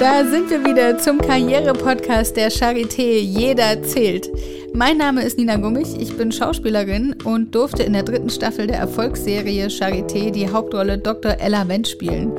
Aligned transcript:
Da 0.00 0.24
sind 0.24 0.48
wir 0.48 0.64
wieder 0.64 0.96
zum 0.98 1.20
Karriere-Podcast 1.20 2.36
der 2.36 2.52
Charité 2.52 3.18
Jeder 3.18 3.82
zählt. 3.82 4.30
Mein 4.72 4.96
Name 4.96 5.24
ist 5.24 5.38
Nina 5.38 5.56
Gummich, 5.56 5.88
ich 5.98 6.16
bin 6.16 6.30
Schauspielerin 6.30 7.16
und 7.24 7.52
durfte 7.52 7.82
in 7.82 7.94
der 7.94 8.04
dritten 8.04 8.30
Staffel 8.30 8.68
der 8.68 8.78
Erfolgsserie 8.78 9.66
Charité 9.66 10.30
die 10.30 10.48
Hauptrolle 10.48 10.98
Dr. 10.98 11.40
Ella 11.40 11.66
Wendt 11.66 11.88
spielen. 11.88 12.30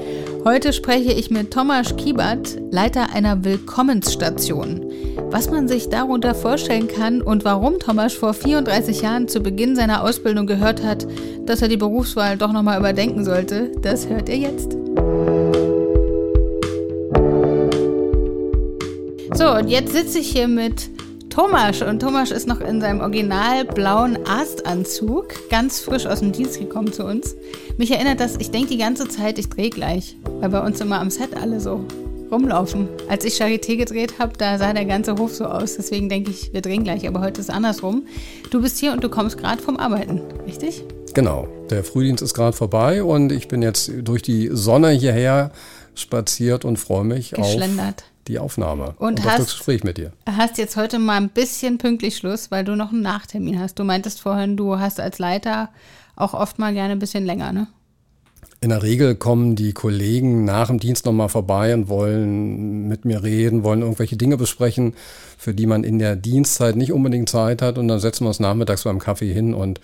Heute 0.46 0.72
spreche 0.72 1.12
ich 1.12 1.32
mit 1.32 1.52
Thomas 1.52 1.98
Kiebert, 1.98 2.58
Leiter 2.72 3.14
einer 3.14 3.44
Willkommensstation. 3.44 4.86
Was 5.30 5.52
man 5.52 5.68
sich 5.68 5.90
darunter 5.90 6.36
vorstellen 6.36 6.88
kann 6.88 7.22
und 7.22 7.44
warum 7.44 7.78
Thomas 7.78 8.14
vor 8.14 8.34
34 8.34 9.02
Jahren 9.02 9.28
zu 9.28 9.42
Beginn 9.42 9.76
seiner 9.76 10.06
Ausbildung 10.06 10.48
gehört 10.48 10.82
hat, 10.82 11.06
dass 11.46 11.62
er 11.62 11.68
die 11.68 11.76
Berufswahl 11.76 12.38
doch 12.38 12.54
nochmal 12.54 12.80
überdenken 12.80 13.26
sollte, 13.26 13.70
das 13.82 14.08
hört 14.08 14.30
ihr 14.30 14.38
jetzt. 14.38 14.78
So, 19.40 19.54
und 19.54 19.70
jetzt 19.70 19.94
sitze 19.94 20.20
ich 20.20 20.34
hier 20.34 20.50
mit 20.50 20.90
Thomas 21.30 21.82
und 21.82 22.02
Thomas 22.02 22.30
ist 22.30 22.46
noch 22.46 22.60
in 22.60 22.82
seinem 22.82 23.00
original 23.00 23.64
blauen 23.64 24.18
Arztanzug, 24.28 25.50
ganz 25.50 25.80
frisch 25.80 26.06
aus 26.06 26.20
dem 26.20 26.34
Dienst 26.34 26.60
gekommen 26.60 26.92
zu 26.92 27.06
uns. 27.06 27.38
Mich 27.78 27.90
erinnert 27.90 28.20
das, 28.20 28.36
ich 28.36 28.52
denke 28.52 28.68
die 28.72 28.78
ganze 28.78 29.08
Zeit, 29.08 29.40
ich 29.40 29.48
drehe 29.48 29.70
gleich, 29.70 30.18
weil 30.42 30.50
bei 30.50 30.60
uns 30.60 30.82
immer 30.82 31.00
am 31.00 31.10
Set 31.10 31.38
alle 31.42 31.62
so 31.62 31.86
rumlaufen. 32.30 32.90
Als 33.08 33.24
ich 33.24 33.36
Charité 33.36 33.78
gedreht 33.78 34.20
habe, 34.20 34.34
da 34.38 34.58
sah 34.58 34.74
der 34.74 34.84
ganze 34.84 35.16
Hof 35.16 35.34
so 35.34 35.46
aus. 35.46 35.78
Deswegen 35.78 36.10
denke 36.10 36.32
ich, 36.32 36.52
wir 36.52 36.60
drehen 36.60 36.84
gleich, 36.84 37.08
aber 37.08 37.22
heute 37.22 37.40
ist 37.40 37.48
es 37.48 37.56
andersrum. 37.56 38.08
Du 38.52 38.62
bist 38.62 38.78
hier 38.78 38.92
und 38.92 39.06
du 39.06 39.10
kommst 39.10 39.38
gerade 39.38 39.62
vom 39.62 39.78
Arbeiten, 39.78 40.20
richtig? 40.46 40.84
Genau, 41.14 41.48
der 41.70 41.86
Frühdienst 41.86 42.22
ist 42.22 42.34
gerade 42.34 42.58
vorbei 42.58 43.04
und 43.04 43.32
ich 43.32 43.48
bin 43.48 43.62
jetzt 43.62 43.90
durch 44.02 44.22
die 44.22 44.50
Sonne 44.52 44.90
hierher 44.90 45.54
spaziert 45.96 46.66
und 46.66 46.76
freue 46.76 47.06
mich 47.06 47.40
auf 47.40 47.56
die 48.30 48.40
Aufnahme 48.40 48.96
und, 49.00 49.20
und 49.20 49.26
hast, 49.26 49.40
das 49.40 49.58
Gespräch 49.58 49.84
mit 49.84 49.98
dir. 49.98 50.14
Hast 50.26 50.58
jetzt 50.58 50.78
heute 50.78 51.00
mal 51.00 51.18
ein 51.18 51.30
bisschen 51.30 51.78
pünktlich 51.78 52.16
Schluss, 52.16 52.52
weil 52.52 52.64
du 52.64 52.76
noch 52.76 52.92
einen 52.92 53.02
Nachtermin 53.02 53.60
hast. 53.60 53.80
Du 53.80 53.84
meintest 53.84 54.22
vorhin, 54.22 54.56
du 54.56 54.80
hast 54.80 55.00
als 55.00 55.20
Leiter 55.20 55.70
auch 56.16 56.34
oft 56.34 56.60
mal 56.60 56.74
gerne 56.74 56.94
ein 56.94 57.00
bisschen 57.00 57.26
länger, 57.26 57.52
ne? 57.52 57.68
In 58.62 58.70
der 58.72 58.84
Regel 58.84 59.16
kommen 59.16 59.56
die 59.56 59.72
Kollegen 59.72 60.44
nach 60.44 60.68
dem 60.68 60.80
Dienst 60.80 61.06
nochmal 61.06 61.30
vorbei 61.30 61.74
und 61.74 61.88
wollen 61.88 62.90
mit 62.90 63.06
mir 63.06 63.24
reden, 63.24 63.64
wollen 63.64 63.82
irgendwelche 63.82 64.18
Dinge 64.18 64.36
besprechen, 64.36 64.96
für 65.38 65.54
die 65.54 65.66
man 65.66 65.86
in 65.86 65.98
der 65.98 66.18
Dienstzeit 66.18 66.76
nicht 66.76 66.92
unbedingt 66.92 67.30
Zeit 67.30 67.62
hat. 67.62 67.78
Und 67.78 67.88
dann 67.88 68.02
setzen 68.02 68.26
wir 68.26 68.30
uns 68.30 68.42
nachmittags 68.42 68.84
beim 68.84 69.00
Kaffee 69.00 69.34
hin 69.34 69.54
und 69.54 69.80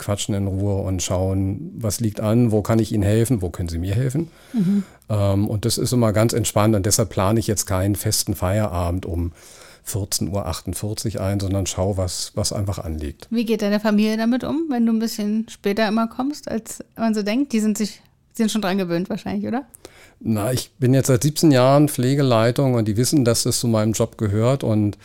quatschen 0.00 0.34
in 0.34 0.48
Ruhe 0.48 0.82
und 0.82 1.02
schauen, 1.02 1.72
was 1.78 2.00
liegt 2.00 2.20
an, 2.20 2.50
wo 2.50 2.62
kann 2.62 2.80
ich 2.80 2.90
Ihnen 2.92 3.04
helfen, 3.04 3.42
wo 3.42 3.50
können 3.50 3.68
Sie 3.68 3.78
mir 3.78 3.94
helfen. 3.94 4.28
Mhm. 4.52 4.82
Ähm, 5.08 5.48
und 5.48 5.64
das 5.64 5.78
ist 5.78 5.92
immer 5.92 6.12
ganz 6.12 6.32
entspannt 6.32 6.74
und 6.74 6.84
deshalb 6.86 7.10
plane 7.10 7.38
ich 7.38 7.46
jetzt 7.46 7.66
keinen 7.66 7.94
festen 7.94 8.34
Feierabend 8.34 9.06
um 9.06 9.32
14.48 9.86 11.16
Uhr 11.16 11.20
ein, 11.22 11.40
sondern 11.40 11.66
schau, 11.66 11.96
was, 11.96 12.32
was 12.34 12.52
einfach 12.52 12.78
anliegt. 12.78 13.28
Wie 13.30 13.44
geht 13.44 13.62
deine 13.62 13.80
Familie 13.80 14.16
damit 14.16 14.44
um, 14.44 14.66
wenn 14.68 14.86
du 14.86 14.92
ein 14.92 14.98
bisschen 14.98 15.46
später 15.48 15.86
immer 15.86 16.08
kommst, 16.08 16.50
als 16.50 16.84
man 16.96 17.14
so 17.14 17.22
denkt? 17.22 17.52
Die 17.52 17.60
sind 17.60 17.78
sich 17.78 18.02
sind 18.32 18.50
schon 18.50 18.62
dran 18.62 18.78
gewöhnt 18.78 19.10
wahrscheinlich, 19.10 19.46
oder? 19.46 19.64
Na, 20.20 20.52
ich 20.52 20.70
bin 20.78 20.94
jetzt 20.94 21.06
seit 21.06 21.22
17 21.22 21.50
Jahren 21.50 21.88
Pflegeleitung 21.88 22.74
und 22.74 22.86
die 22.86 22.96
wissen, 22.96 23.24
dass 23.24 23.42
das 23.42 23.60
zu 23.60 23.68
meinem 23.68 23.92
Job 23.92 24.18
gehört 24.18 24.64
und 24.64 24.98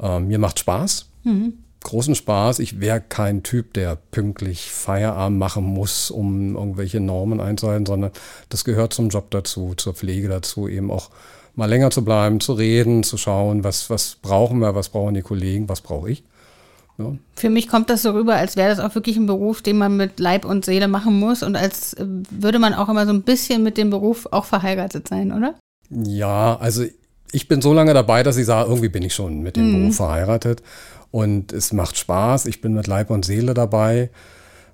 äh, 0.00 0.20
mir 0.20 0.38
macht 0.38 0.58
Spaß. 0.58 1.06
Mhm. 1.24 1.54
Großen 1.84 2.14
Spaß. 2.14 2.58
Ich 2.58 2.80
wäre 2.80 3.00
kein 3.00 3.42
Typ, 3.42 3.72
der 3.74 3.96
pünktlich 4.10 4.70
Feierabend 4.70 5.38
machen 5.38 5.64
muss, 5.64 6.10
um 6.10 6.56
irgendwelche 6.56 7.00
Normen 7.00 7.40
einzuhalten, 7.40 7.86
sondern 7.86 8.10
das 8.48 8.64
gehört 8.64 8.92
zum 8.92 9.10
Job 9.10 9.30
dazu, 9.30 9.74
zur 9.76 9.94
Pflege 9.94 10.28
dazu, 10.28 10.68
eben 10.68 10.90
auch 10.90 11.10
mal 11.54 11.66
länger 11.66 11.90
zu 11.90 12.04
bleiben, 12.04 12.40
zu 12.40 12.52
reden, 12.52 13.02
zu 13.02 13.16
schauen, 13.16 13.64
was, 13.64 13.90
was 13.90 14.16
brauchen 14.22 14.60
wir, 14.60 14.74
was 14.74 14.88
brauchen 14.88 15.14
die 15.14 15.22
Kollegen, 15.22 15.68
was 15.68 15.80
brauche 15.80 16.10
ich. 16.10 16.24
Ja. 16.98 17.16
Für 17.36 17.50
mich 17.50 17.68
kommt 17.68 17.90
das 17.90 18.02
so 18.02 18.10
rüber, 18.10 18.34
als 18.34 18.56
wäre 18.56 18.70
das 18.70 18.80
auch 18.80 18.94
wirklich 18.94 19.16
ein 19.16 19.26
Beruf, 19.26 19.62
den 19.62 19.78
man 19.78 19.96
mit 19.96 20.18
Leib 20.18 20.44
und 20.44 20.64
Seele 20.64 20.88
machen 20.88 21.18
muss 21.18 21.44
und 21.44 21.54
als 21.56 21.94
äh, 21.94 22.04
würde 22.30 22.58
man 22.58 22.74
auch 22.74 22.88
immer 22.88 23.06
so 23.06 23.12
ein 23.12 23.22
bisschen 23.22 23.62
mit 23.62 23.76
dem 23.76 23.90
Beruf 23.90 24.26
auch 24.32 24.44
verheiratet 24.44 25.06
sein, 25.06 25.32
oder? 25.32 25.54
Ja, 25.90 26.56
also 26.58 26.84
ich 27.30 27.46
bin 27.46 27.62
so 27.62 27.72
lange 27.72 27.94
dabei, 27.94 28.22
dass 28.22 28.36
ich 28.36 28.46
sage, 28.46 28.68
irgendwie 28.68 28.88
bin 28.88 29.02
ich 29.02 29.14
schon 29.14 29.40
mit 29.40 29.56
dem 29.56 29.68
mhm. 29.68 29.80
Beruf 29.80 29.96
verheiratet 29.96 30.62
und 31.10 31.52
es 31.52 31.72
macht 31.72 31.96
Spaß. 31.96 32.46
Ich 32.46 32.60
bin 32.60 32.74
mit 32.74 32.86
Leib 32.86 33.10
und 33.10 33.24
Seele 33.24 33.54
dabei. 33.54 34.10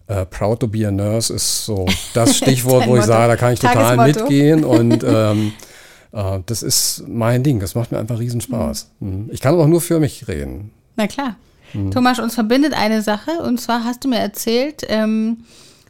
Uh, 0.06 0.26
proud 0.26 0.60
to 0.60 0.68
be 0.68 0.86
a 0.86 0.90
nurse 0.90 1.32
ist 1.32 1.64
so 1.64 1.86
das 2.12 2.36
Stichwort, 2.36 2.86
wo 2.86 2.96
ich 2.96 3.04
sage, 3.04 3.28
da 3.28 3.36
kann 3.36 3.54
ich 3.54 3.60
total 3.60 3.96
mitgehen 3.96 4.62
und 4.62 5.02
ähm, 5.06 5.52
uh, 6.12 6.40
das 6.44 6.62
ist 6.62 7.04
mein 7.08 7.42
Ding. 7.42 7.58
Das 7.58 7.74
macht 7.74 7.90
mir 7.90 7.98
einfach 7.98 8.18
riesen 8.18 8.42
Spaß. 8.42 8.90
Mhm. 9.00 9.30
Ich 9.32 9.40
kann 9.40 9.54
aber 9.54 9.62
auch 9.62 9.68
nur 9.68 9.80
für 9.80 10.00
mich 10.00 10.28
reden. 10.28 10.72
Na 10.96 11.06
klar. 11.06 11.36
Mhm. 11.72 11.90
Thomas, 11.90 12.18
uns 12.18 12.34
verbindet 12.34 12.74
eine 12.74 13.00
Sache 13.00 13.30
und 13.46 13.58
zwar 13.58 13.84
hast 13.84 14.04
du 14.04 14.08
mir 14.08 14.18
erzählt, 14.18 14.82
ähm, 14.88 15.38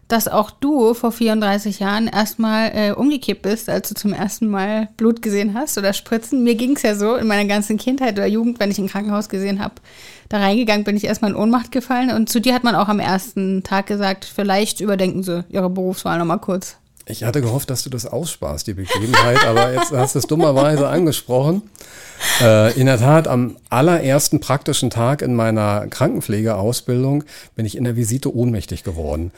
dass 0.08 0.28
auch 0.28 0.50
du 0.50 0.94
vor 0.94 1.12
34 1.12 1.80
Jahren 1.80 2.08
erstmal 2.08 2.70
äh, 2.74 2.92
umgekippt 2.92 3.42
bist, 3.42 3.68
als 3.68 3.88
du 3.88 3.94
zum 3.94 4.12
ersten 4.12 4.48
Mal 4.48 4.88
Blut 4.96 5.22
gesehen 5.22 5.54
hast 5.54 5.78
oder 5.78 5.92
Spritzen. 5.92 6.44
Mir 6.44 6.54
ging 6.54 6.76
es 6.76 6.82
ja 6.82 6.94
so 6.94 7.14
in 7.16 7.26
meiner 7.26 7.46
ganzen 7.46 7.76
Kindheit 7.76 8.14
oder 8.14 8.26
Jugend, 8.26 8.60
wenn 8.60 8.70
ich 8.70 8.78
ein 8.78 8.88
Krankenhaus 8.88 9.28
gesehen 9.28 9.62
habe, 9.62 9.74
da 10.28 10.38
reingegangen 10.38 10.84
bin 10.84 10.96
ich 10.96 11.04
erstmal 11.04 11.30
in 11.30 11.36
Ohnmacht 11.36 11.72
gefallen 11.72 12.10
und 12.10 12.28
zu 12.28 12.40
dir 12.40 12.54
hat 12.54 12.64
man 12.64 12.74
auch 12.74 12.88
am 12.88 13.00
ersten 13.00 13.62
Tag 13.62 13.86
gesagt, 13.86 14.24
vielleicht 14.24 14.80
überdenken 14.80 15.22
Sie 15.22 15.44
Ihre 15.48 15.70
Berufswahl 15.70 16.18
nochmal 16.18 16.40
kurz. 16.40 16.76
Ich 17.06 17.22
hatte 17.22 17.42
gehofft, 17.42 17.68
dass 17.68 17.82
du 17.82 17.90
das 17.90 18.06
aussparst, 18.06 18.66
die 18.66 18.74
Begebenheit, 18.74 19.44
aber 19.46 19.74
jetzt 19.74 19.92
hast 19.92 20.14
du 20.14 20.18
es 20.20 20.26
dummerweise 20.26 20.88
angesprochen. 20.88 21.62
Äh, 22.40 22.78
in 22.80 22.86
der 22.86 22.98
Tat, 22.98 23.28
am 23.28 23.56
allerersten 23.68 24.40
praktischen 24.40 24.88
Tag 24.88 25.20
in 25.20 25.34
meiner 25.34 25.86
Krankenpflegeausbildung 25.88 27.24
bin 27.56 27.66
ich 27.66 27.76
in 27.76 27.84
der 27.84 27.96
Visite 27.96 28.34
ohnmächtig 28.34 28.84
geworden. 28.84 29.32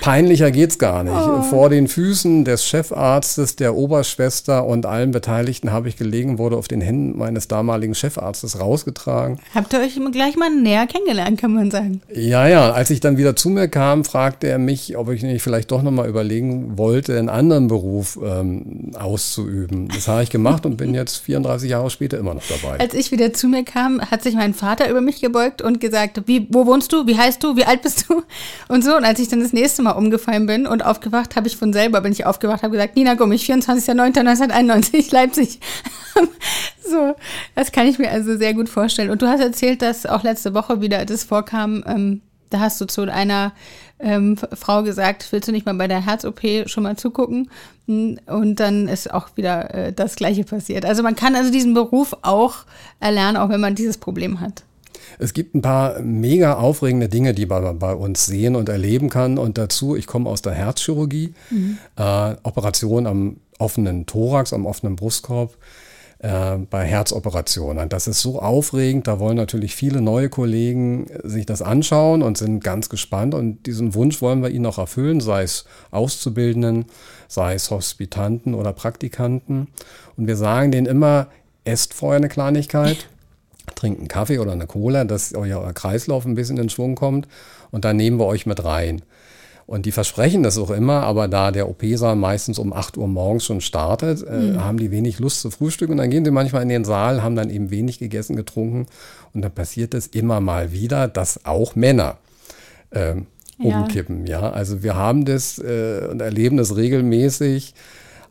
Peinlicher 0.00 0.50
geht's 0.50 0.78
gar 0.78 1.02
nicht. 1.04 1.14
Oh. 1.14 1.42
Vor 1.42 1.70
den 1.70 1.88
Füßen 1.88 2.44
des 2.44 2.66
Chefarztes, 2.66 3.56
der 3.56 3.74
Oberschwester 3.74 4.64
und 4.64 4.86
allen 4.86 5.10
Beteiligten 5.10 5.72
habe 5.72 5.88
ich 5.88 5.96
gelegen, 5.96 6.38
wurde 6.38 6.56
auf 6.56 6.68
den 6.68 6.80
Händen 6.80 7.18
meines 7.18 7.48
damaligen 7.48 7.94
Chefarztes 7.94 8.60
rausgetragen. 8.60 9.38
Habt 9.54 9.72
ihr 9.72 9.80
euch 9.80 9.98
gleich 10.12 10.36
mal 10.36 10.50
näher 10.50 10.86
kennengelernt, 10.86 11.40
kann 11.40 11.54
man 11.54 11.70
sagen? 11.70 12.02
Ja, 12.12 12.46
ja. 12.46 12.72
Als 12.72 12.90
ich 12.90 13.00
dann 13.00 13.16
wieder 13.16 13.36
zu 13.36 13.50
mir 13.50 13.68
kam, 13.68 14.04
fragte 14.04 14.48
er 14.48 14.58
mich, 14.58 14.96
ob 14.96 15.10
ich 15.10 15.22
nicht 15.22 15.42
vielleicht 15.42 15.70
doch 15.70 15.82
nochmal 15.82 16.08
überlegen 16.08 16.78
wollte, 16.78 17.18
einen 17.18 17.28
anderen 17.28 17.68
Beruf 17.68 18.18
ähm, 18.22 18.92
auszuüben. 18.98 19.88
Das 19.88 20.08
habe 20.08 20.22
ich 20.22 20.30
gemacht 20.30 20.66
und 20.66 20.76
bin 20.76 20.94
jetzt 20.94 21.18
34 21.18 21.70
Jahre 21.70 21.90
später 21.90 22.18
immer 22.18 22.34
noch 22.34 22.42
dabei. 22.48 22.78
Als 22.80 22.94
ich 22.94 23.10
wieder 23.12 23.32
zu 23.32 23.48
mir 23.48 23.64
kam, 23.64 24.00
hat 24.00 24.22
sich 24.22 24.34
mein 24.34 24.54
Vater 24.54 24.88
über 24.90 25.00
mich 25.00 25.20
gebeugt 25.20 25.62
und 25.62 25.80
gesagt, 25.80 26.22
wie, 26.26 26.46
wo 26.50 26.66
wohnst 26.66 26.92
du, 26.92 27.06
wie 27.06 27.16
heißt 27.16 27.42
du, 27.42 27.56
wie 27.56 27.64
alt 27.64 27.82
bist 27.82 28.06
du? 28.08 28.22
Und 28.68 28.84
so. 28.84 28.96
Und 28.96 29.04
als 29.04 29.18
ich 29.20 29.28
dann 29.28 29.40
das 29.40 29.52
nächste 29.52 29.69
nächste 29.70 29.82
Mal 29.82 29.92
umgefallen 29.92 30.46
bin 30.46 30.66
und 30.66 30.84
aufgewacht 30.84 31.36
habe 31.36 31.46
ich 31.46 31.56
von 31.56 31.72
selber, 31.72 32.00
bin 32.00 32.10
ich 32.10 32.26
aufgewacht, 32.26 32.64
habe 32.64 32.72
gesagt, 32.72 32.96
Nina 32.96 33.14
Gummich, 33.14 33.48
24.09.1991, 33.48 35.12
Leipzig. 35.12 35.60
so, 36.82 37.14
das 37.54 37.70
kann 37.70 37.86
ich 37.86 38.00
mir 38.00 38.10
also 38.10 38.36
sehr 38.36 38.52
gut 38.52 38.68
vorstellen. 38.68 39.10
Und 39.10 39.22
du 39.22 39.28
hast 39.28 39.40
erzählt, 39.40 39.80
dass 39.80 40.06
auch 40.06 40.24
letzte 40.24 40.54
Woche 40.54 40.80
wieder 40.80 41.04
das 41.04 41.22
vorkam, 41.22 41.84
ähm, 41.86 42.20
da 42.50 42.58
hast 42.58 42.80
du 42.80 42.86
zu 42.86 43.02
einer 43.02 43.52
ähm, 44.00 44.36
Frau 44.36 44.82
gesagt, 44.82 45.28
willst 45.30 45.46
du 45.46 45.52
nicht 45.52 45.66
mal 45.66 45.74
bei 45.76 45.86
der 45.86 46.04
Herz-OP 46.04 46.40
schon 46.66 46.82
mal 46.82 46.96
zugucken? 46.96 47.48
Und 47.86 48.56
dann 48.56 48.88
ist 48.88 49.14
auch 49.14 49.36
wieder 49.36 49.72
äh, 49.72 49.92
das 49.92 50.16
Gleiche 50.16 50.42
passiert. 50.42 50.84
Also 50.84 51.04
man 51.04 51.14
kann 51.14 51.36
also 51.36 51.52
diesen 51.52 51.74
Beruf 51.74 52.16
auch 52.22 52.64
erlernen, 52.98 53.36
auch 53.36 53.50
wenn 53.50 53.60
man 53.60 53.76
dieses 53.76 53.98
Problem 53.98 54.40
hat. 54.40 54.64
Es 55.18 55.32
gibt 55.32 55.54
ein 55.54 55.62
paar 55.62 56.00
mega 56.00 56.54
aufregende 56.54 57.08
Dinge, 57.08 57.34
die 57.34 57.46
man 57.46 57.78
bei 57.78 57.94
uns 57.94 58.26
sehen 58.26 58.56
und 58.56 58.68
erleben 58.68 59.08
kann. 59.08 59.38
Und 59.38 59.58
dazu, 59.58 59.96
ich 59.96 60.06
komme 60.06 60.28
aus 60.28 60.42
der 60.42 60.52
Herzchirurgie, 60.52 61.34
mhm. 61.50 61.78
äh, 61.96 62.34
Operation 62.42 63.06
am 63.06 63.36
offenen 63.58 64.06
Thorax, 64.06 64.52
am 64.52 64.66
offenen 64.66 64.96
Brustkorb 64.96 65.56
äh, 66.20 66.56
bei 66.56 66.84
Herzoperationen. 66.84 67.88
Das 67.88 68.06
ist 68.06 68.20
so 68.20 68.40
aufregend, 68.40 69.06
da 69.06 69.18
wollen 69.18 69.36
natürlich 69.36 69.74
viele 69.74 70.00
neue 70.00 70.28
Kollegen 70.28 71.06
sich 71.24 71.46
das 71.46 71.62
anschauen 71.62 72.22
und 72.22 72.38
sind 72.38 72.62
ganz 72.62 72.88
gespannt. 72.88 73.34
Und 73.34 73.66
diesen 73.66 73.94
Wunsch 73.94 74.20
wollen 74.20 74.42
wir 74.42 74.50
ihnen 74.50 74.66
auch 74.66 74.78
erfüllen, 74.78 75.20
sei 75.20 75.42
es 75.42 75.64
Auszubildenden, 75.90 76.86
sei 77.28 77.54
es 77.54 77.70
Hospitanten 77.70 78.54
oder 78.54 78.72
Praktikanten. 78.72 79.68
Und 80.16 80.26
wir 80.26 80.36
sagen 80.36 80.72
denen 80.72 80.86
immer, 80.86 81.28
esst 81.64 81.94
vorher 81.94 82.18
eine 82.18 82.28
Kleinigkeit 82.28 83.08
trinkt 83.74 84.00
einen 84.00 84.08
Kaffee 84.08 84.38
oder 84.38 84.52
eine 84.52 84.66
Cola, 84.66 85.04
dass 85.04 85.34
euer 85.34 85.72
Kreislauf 85.72 86.24
ein 86.26 86.34
bisschen 86.34 86.58
in 86.58 86.68
Schwung 86.68 86.94
kommt 86.94 87.28
und 87.70 87.84
dann 87.84 87.96
nehmen 87.96 88.18
wir 88.18 88.26
euch 88.26 88.46
mit 88.46 88.64
rein. 88.64 89.02
Und 89.70 89.86
die 89.86 89.92
versprechen 89.92 90.42
das 90.42 90.58
auch 90.58 90.70
immer, 90.70 91.02
aber 91.02 91.28
da 91.28 91.52
der 91.52 91.68
OP-Saal 91.68 92.16
meistens 92.16 92.58
um 92.58 92.72
8 92.72 92.96
Uhr 92.96 93.06
morgens 93.06 93.44
schon 93.44 93.60
startet, 93.60 94.20
äh, 94.26 94.32
mhm. 94.32 94.64
haben 94.64 94.78
die 94.78 94.90
wenig 94.90 95.20
Lust 95.20 95.42
zu 95.42 95.50
frühstücken 95.50 95.92
und 95.92 95.98
dann 95.98 96.10
gehen 96.10 96.24
sie 96.24 96.32
manchmal 96.32 96.62
in 96.62 96.68
den 96.68 96.84
Saal, 96.84 97.22
haben 97.22 97.36
dann 97.36 97.50
eben 97.50 97.70
wenig 97.70 98.00
gegessen, 98.00 98.34
getrunken 98.34 98.86
und 99.32 99.42
dann 99.42 99.52
passiert 99.52 99.94
es 99.94 100.08
immer 100.08 100.40
mal 100.40 100.72
wieder, 100.72 101.06
dass 101.06 101.44
auch 101.44 101.76
Männer 101.76 102.18
ähm, 102.90 103.26
umkippen. 103.58 104.26
Ja. 104.26 104.40
ja. 104.40 104.50
also 104.50 104.82
wir 104.82 104.96
haben 104.96 105.24
das 105.24 105.58
äh, 105.60 106.08
und 106.10 106.20
erleben 106.20 106.56
das 106.56 106.74
regelmäßig 106.74 107.74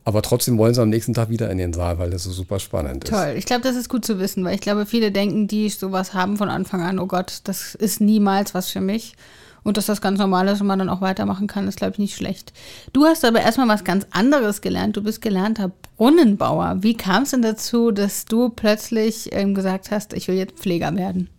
Aber 0.06 0.22
trotzdem 0.22 0.57
wollen 0.57 0.74
sie 0.74 0.81
am 0.81 0.90
nächsten 0.90 1.13
Tag 1.13 1.30
wieder 1.30 1.50
in 1.51 1.57
den 1.57 1.74
Saal, 1.74 2.00
weil 2.00 2.10
das 2.10 2.24
so 2.24 2.31
super 2.31 2.60
spannend 2.60 3.04
ist. 3.04 3.10
Toll. 3.12 3.36
Ich 3.38 3.46
glaube, 3.46 3.62
das 3.62 3.75
ist 3.75 3.90
gut 3.90 4.06
zu 4.06 4.19
wissen, 4.19 4.44
weil 4.44 4.56
ich 4.56 4.62
glaube, 4.62 4.86
viele 4.86 5.12
denken, 5.12 5.48
die 5.48 5.69
sowas 5.69 6.13
haben 6.13 6.38
von 6.38 6.50
Anfang 6.50 6.81
an, 6.81 7.00
oh 7.00 7.06
Gott, 7.06 7.42
das 7.44 7.75
ist 7.75 8.01
niemals 8.01 8.54
was 8.54 8.69
für 8.69 8.81
mich. 8.81 9.16
Und 9.63 9.78
dass 9.78 9.88
das 9.88 10.01
ganz 10.01 10.19
normal 10.19 10.48
ist 10.48 10.62
und 10.62 10.68
man 10.68 10.80
dann 10.80 10.90
auch 10.90 11.01
weitermachen 11.01 11.48
kann, 11.48 11.68
ist, 11.68 11.78
glaube 11.78 11.94
ich, 11.94 12.00
nicht 12.00 12.16
schlecht. 12.16 12.54
Du 12.94 13.06
hast 13.06 13.25
aber 13.25 13.42
erstmal 13.42 13.68
was 13.68 13.84
ganz 13.84 14.07
anderes 14.12 14.62
gelernt. 14.62 14.96
Du 14.96 15.04
bist 15.04 15.22
gelernter 15.22 15.72
Brunnenbauer. 15.98 16.78
Wie 16.80 16.95
kam 16.95 17.24
es 17.24 17.31
denn 17.31 17.42
dazu, 17.42 17.92
dass 17.92 18.25
du 18.25 18.50
plötzlich 18.50 19.30
ähm, 19.34 19.54
gesagt 19.54 19.92
hast, 19.92 20.13
ich 20.13 20.28
will 20.28 20.36
jetzt 20.36 20.57
Pfleger 20.60 20.95
werden? 20.95 21.30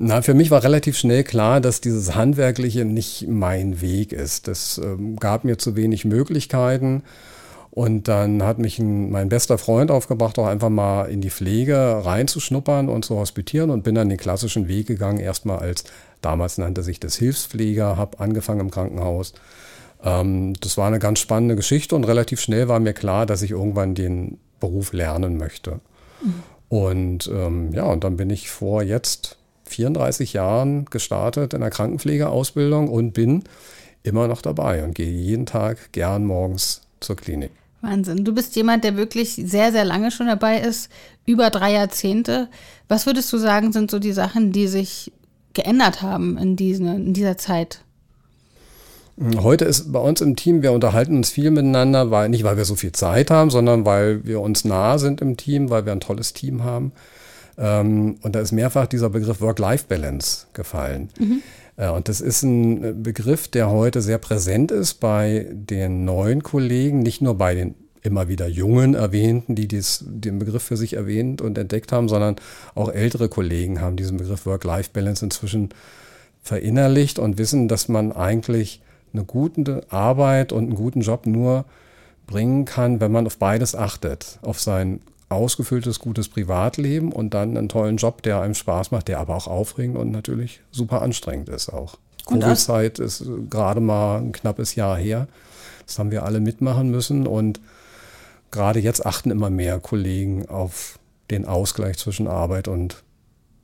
Na, 0.00 0.22
für 0.22 0.34
mich 0.34 0.52
war 0.52 0.62
relativ 0.62 0.96
schnell 0.96 1.24
klar, 1.24 1.60
dass 1.60 1.80
dieses 1.80 2.14
Handwerkliche 2.14 2.84
nicht 2.84 3.26
mein 3.26 3.80
Weg 3.80 4.12
ist. 4.12 4.46
Das 4.46 4.78
ähm, 4.78 5.16
gab 5.16 5.42
mir 5.42 5.58
zu 5.58 5.74
wenig 5.74 6.04
Möglichkeiten. 6.04 7.02
Und 7.72 8.06
dann 8.06 8.44
hat 8.44 8.58
mich 8.58 8.78
ein, 8.78 9.10
mein 9.10 9.28
bester 9.28 9.58
Freund 9.58 9.90
aufgebracht, 9.90 10.38
auch 10.38 10.46
einfach 10.46 10.68
mal 10.68 11.06
in 11.06 11.20
die 11.20 11.30
Pflege 11.30 12.02
reinzuschnuppern 12.04 12.88
und 12.88 13.04
zu 13.04 13.16
hospitieren 13.16 13.70
und 13.70 13.82
bin 13.82 13.96
dann 13.96 14.08
den 14.08 14.18
klassischen 14.18 14.68
Weg 14.68 14.86
gegangen, 14.86 15.18
erstmal 15.18 15.58
als, 15.58 15.82
damals 16.22 16.58
nannte 16.58 16.84
sich 16.84 17.00
das 17.00 17.16
Hilfspfleger, 17.16 17.96
habe 17.96 18.20
angefangen 18.20 18.60
im 18.60 18.70
Krankenhaus. 18.70 19.32
Ähm, 20.04 20.54
das 20.60 20.76
war 20.76 20.86
eine 20.86 21.00
ganz 21.00 21.18
spannende 21.18 21.56
Geschichte 21.56 21.96
und 21.96 22.04
relativ 22.04 22.40
schnell 22.40 22.68
war 22.68 22.78
mir 22.78 22.94
klar, 22.94 23.26
dass 23.26 23.42
ich 23.42 23.50
irgendwann 23.50 23.96
den 23.96 24.38
Beruf 24.60 24.92
lernen 24.92 25.36
möchte. 25.38 25.80
Mhm. 26.22 26.34
Und 26.68 27.30
ähm, 27.32 27.72
ja, 27.72 27.84
und 27.84 28.04
dann 28.04 28.16
bin 28.16 28.30
ich 28.30 28.48
vor 28.48 28.82
jetzt 28.82 29.37
34 29.68 30.32
Jahren 30.32 30.86
gestartet 30.86 31.54
in 31.54 31.60
der 31.60 31.70
Krankenpflegeausbildung 31.70 32.88
und 32.88 33.12
bin 33.12 33.44
immer 34.02 34.28
noch 34.28 34.42
dabei 34.42 34.84
und 34.84 34.94
gehe 34.94 35.10
jeden 35.10 35.46
Tag 35.46 35.92
gern 35.92 36.24
morgens 36.24 36.82
zur 37.00 37.16
Klinik. 37.16 37.50
Wahnsinn. 37.80 38.24
Du 38.24 38.34
bist 38.34 38.56
jemand, 38.56 38.82
der 38.84 38.96
wirklich 38.96 39.34
sehr, 39.34 39.70
sehr 39.70 39.84
lange 39.84 40.10
schon 40.10 40.26
dabei 40.26 40.58
ist, 40.58 40.90
über 41.26 41.50
drei 41.50 41.72
Jahrzehnte. 41.72 42.48
Was 42.88 43.06
würdest 43.06 43.32
du 43.32 43.38
sagen, 43.38 43.72
sind 43.72 43.90
so 43.90 43.98
die 43.98 44.12
Sachen, 44.12 44.52
die 44.52 44.66
sich 44.66 45.12
geändert 45.52 46.02
haben 46.02 46.36
in, 46.38 46.56
diesen, 46.56 46.88
in 46.88 47.14
dieser 47.14 47.38
Zeit? 47.38 47.80
Heute 49.40 49.64
ist 49.64 49.92
bei 49.92 49.98
uns 49.98 50.20
im 50.20 50.36
Team, 50.36 50.62
wir 50.62 50.72
unterhalten 50.72 51.16
uns 51.16 51.30
viel 51.30 51.50
miteinander, 51.50 52.12
weil 52.12 52.28
nicht 52.28 52.44
weil 52.44 52.56
wir 52.56 52.64
so 52.64 52.76
viel 52.76 52.92
Zeit 52.92 53.32
haben, 53.32 53.50
sondern 53.50 53.84
weil 53.84 54.24
wir 54.24 54.40
uns 54.40 54.64
nah 54.64 54.96
sind 54.98 55.20
im 55.20 55.36
Team, 55.36 55.70
weil 55.70 55.84
wir 55.84 55.92
ein 55.92 56.00
tolles 56.00 56.32
Team 56.34 56.62
haben. 56.62 56.92
Ähm, 57.58 58.16
und 58.22 58.34
da 58.34 58.40
ist 58.40 58.52
mehrfach 58.52 58.86
dieser 58.86 59.10
Begriff 59.10 59.40
Work-Life-Balance 59.40 60.46
gefallen. 60.52 61.10
Mhm. 61.18 61.42
Äh, 61.76 61.90
und 61.90 62.08
das 62.08 62.20
ist 62.20 62.42
ein 62.42 63.02
Begriff, 63.02 63.48
der 63.48 63.70
heute 63.70 64.00
sehr 64.00 64.18
präsent 64.18 64.70
ist 64.70 64.94
bei 64.94 65.46
den 65.50 66.04
neuen 66.04 66.42
Kollegen, 66.42 67.00
nicht 67.00 67.20
nur 67.20 67.36
bei 67.36 67.54
den 67.54 67.74
immer 68.02 68.28
wieder 68.28 68.46
jungen 68.46 68.94
Erwähnten, 68.94 69.54
die 69.54 69.66
dies, 69.66 70.04
den 70.06 70.38
Begriff 70.38 70.62
für 70.62 70.76
sich 70.76 70.94
erwähnt 70.94 71.40
und 71.40 71.58
entdeckt 71.58 71.92
haben, 71.92 72.08
sondern 72.08 72.36
auch 72.74 72.90
ältere 72.90 73.28
Kollegen 73.28 73.80
haben 73.80 73.96
diesen 73.96 74.16
Begriff 74.16 74.46
Work-Life-Balance 74.46 75.24
inzwischen 75.24 75.70
verinnerlicht 76.42 77.18
und 77.18 77.38
wissen, 77.38 77.68
dass 77.68 77.88
man 77.88 78.12
eigentlich 78.12 78.80
eine 79.12 79.24
gute 79.24 79.82
Arbeit 79.90 80.52
und 80.52 80.64
einen 80.64 80.74
guten 80.74 81.00
Job 81.00 81.26
nur 81.26 81.64
bringen 82.26 82.64
kann, 82.64 83.00
wenn 83.00 83.10
man 83.10 83.26
auf 83.26 83.38
beides 83.38 83.74
achtet. 83.74 84.38
Auf 84.42 84.60
sein 84.60 85.00
ausgefülltes, 85.28 85.98
gutes 85.98 86.28
Privatleben 86.28 87.12
und 87.12 87.34
dann 87.34 87.56
einen 87.56 87.68
tollen 87.68 87.98
Job, 87.98 88.22
der 88.22 88.40
einem 88.40 88.54
Spaß 88.54 88.90
macht, 88.90 89.08
der 89.08 89.20
aber 89.20 89.36
auch 89.36 89.46
aufregend 89.46 89.96
und 89.96 90.10
natürlich 90.10 90.60
super 90.70 91.02
anstrengend 91.02 91.48
ist 91.48 91.68
auch. 91.68 91.98
Covid-Zeit 92.26 92.98
ist 92.98 93.24
gerade 93.48 93.80
mal 93.80 94.18
ein 94.18 94.32
knappes 94.32 94.74
Jahr 94.74 94.96
her. 94.96 95.28
Das 95.86 95.98
haben 95.98 96.10
wir 96.10 96.24
alle 96.24 96.40
mitmachen 96.40 96.90
müssen 96.90 97.26
und 97.26 97.60
gerade 98.50 98.80
jetzt 98.80 99.04
achten 99.04 99.30
immer 99.30 99.50
mehr 99.50 99.80
Kollegen 99.80 100.48
auf 100.48 100.98
den 101.30 101.46
Ausgleich 101.46 101.98
zwischen 101.98 102.26
Arbeit 102.26 102.68
und 102.68 103.02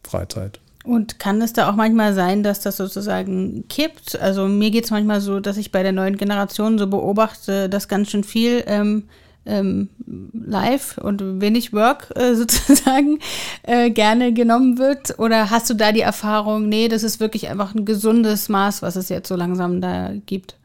Freizeit. 0.03 0.61
Und 0.85 1.19
kann 1.19 1.41
es 1.41 1.55
da 1.55 1.71
auch 1.71 1.77
manchmal 1.77 2.13
sein, 2.13 2.43
dass 2.43 2.61
das 2.61 2.77
sozusagen 2.77 3.67
kippt? 3.69 4.21
Also 4.21 4.47
mir 4.49 4.71
geht 4.71 4.85
es 4.85 4.91
manchmal 4.91 5.23
so, 5.23 5.41
dass 5.41 5.57
ich 5.57 5.73
bei 5.73 5.83
der 5.83 5.93
neuen 5.93 6.19
Generation 6.19 6.79
so 6.79 6.87
beobachte, 6.87 7.71
dass 7.71 7.89
ganz 7.89 8.11
schön 8.11 8.23
viel 8.23 8.63
ähm, 8.67 9.05
ähm, 9.47 9.89
live 10.33 10.99
und 10.99 11.41
wenig 11.41 11.73
Work 11.73 12.13
äh, 12.17 12.35
sozusagen 12.37 13.19
äh, 13.63 13.91
gerne 13.91 14.33
genommen 14.33 14.79
wird? 14.79 15.19
Oder 15.19 15.51
hast 15.51 15.69
du 15.71 15.75
da 15.75 15.93
die 15.93 16.01
Erfahrung, 16.01 16.69
nee, 16.69 16.89
das 16.89 17.03
ist 17.03 17.21
wirklich 17.21 17.49
einfach 17.49 17.75
ein 17.75 17.85
gesundes 17.85 18.49
Maß, 18.49 18.83
was 18.83 18.97
es 18.97 19.09
jetzt 19.09 19.29
so 19.29 19.37
langsam 19.37 19.81
da 19.81 20.13
gibt? 20.27 20.57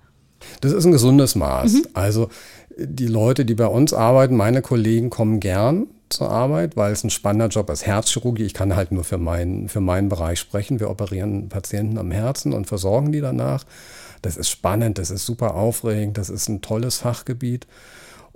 Das 0.61 0.71
ist 0.71 0.85
ein 0.85 0.91
gesundes 0.91 1.35
Maß. 1.35 1.73
Mhm. 1.73 1.85
Also 1.93 2.29
die 2.77 3.07
Leute, 3.07 3.45
die 3.45 3.55
bei 3.55 3.67
uns 3.67 3.93
arbeiten, 3.93 4.35
meine 4.35 4.61
Kollegen 4.61 5.09
kommen 5.09 5.39
gern 5.39 5.87
zur 6.09 6.31
Arbeit, 6.31 6.75
weil 6.75 6.91
es 6.91 7.03
ein 7.03 7.09
spannender 7.09 7.47
Job 7.47 7.69
ist. 7.69 7.85
Herzchirurgie, 7.85 8.43
ich 8.43 8.53
kann 8.53 8.75
halt 8.75 8.91
nur 8.91 9.03
für 9.03 9.17
meinen, 9.17 9.69
für 9.69 9.81
meinen 9.81 10.09
Bereich 10.09 10.39
sprechen. 10.39 10.79
Wir 10.79 10.89
operieren 10.89 11.49
Patienten 11.49 11.97
am 11.97 12.11
Herzen 12.11 12.53
und 12.53 12.65
versorgen 12.65 13.11
die 13.11 13.21
danach. 13.21 13.63
Das 14.21 14.35
ist 14.37 14.49
spannend, 14.49 14.97
das 14.97 15.11
ist 15.11 15.25
super 15.25 15.55
aufregend, 15.55 16.17
das 16.17 16.29
ist 16.29 16.49
ein 16.49 16.61
tolles 16.61 16.97
Fachgebiet. 16.97 17.67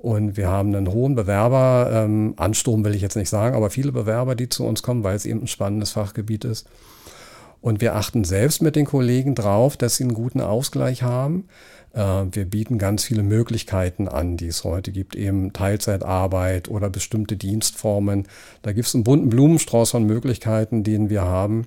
Und 0.04 0.36
wir 0.36 0.50
haben 0.50 0.76
einen 0.76 0.92
hohen 0.92 1.16
Bewerber, 1.16 1.90
ähm, 1.94 2.36
will 2.38 2.94
ich 2.94 3.02
jetzt 3.02 3.16
nicht 3.16 3.30
sagen, 3.30 3.56
aber 3.56 3.70
viele 3.70 3.94
Bewerber, 3.94 4.36
die 4.36 4.50
zu 4.50 4.66
uns 4.66 4.84
kommen, 4.84 5.06
weil 5.06 5.16
es 5.16 5.26
eben 5.26 5.44
ein 5.44 5.48
spannendes 5.48 5.92
Fachgebiet 5.92 6.44
ist. 6.44 6.68
Und 7.62 7.80
wir 7.80 7.96
achten 7.96 8.26
selbst 8.26 8.62
mit 8.62 8.76
den 8.76 8.86
Kollegen 8.86 9.34
drauf, 9.34 9.78
dass 9.78 9.96
sie 9.96 10.04
einen 10.04 10.14
guten 10.14 10.42
Ausgleich 10.42 11.04
haben. 11.04 11.46
Äh, 11.94 12.26
wir 12.34 12.44
bieten 12.44 12.80
ganz 12.80 13.06
viele 13.06 13.24
Möglichkeiten 13.24 14.10
an, 14.10 14.36
die 14.36 14.48
es 14.48 14.66
heute 14.66 14.92
gibt, 14.92 15.16
eben 15.16 15.54
Teilzeitarbeit 15.54 16.68
oder 16.68 16.90
bestimmte 16.90 17.38
Dienstformen. 17.38 18.28
Da 18.62 18.74
gibt 18.74 18.90
es 18.90 18.96
einen 18.96 19.06
bunten 19.06 19.30
Blumenstrauß 19.30 19.92
von 19.92 20.04
Möglichkeiten, 20.04 20.84
den 20.84 21.10
wir 21.10 21.22
haben 21.22 21.66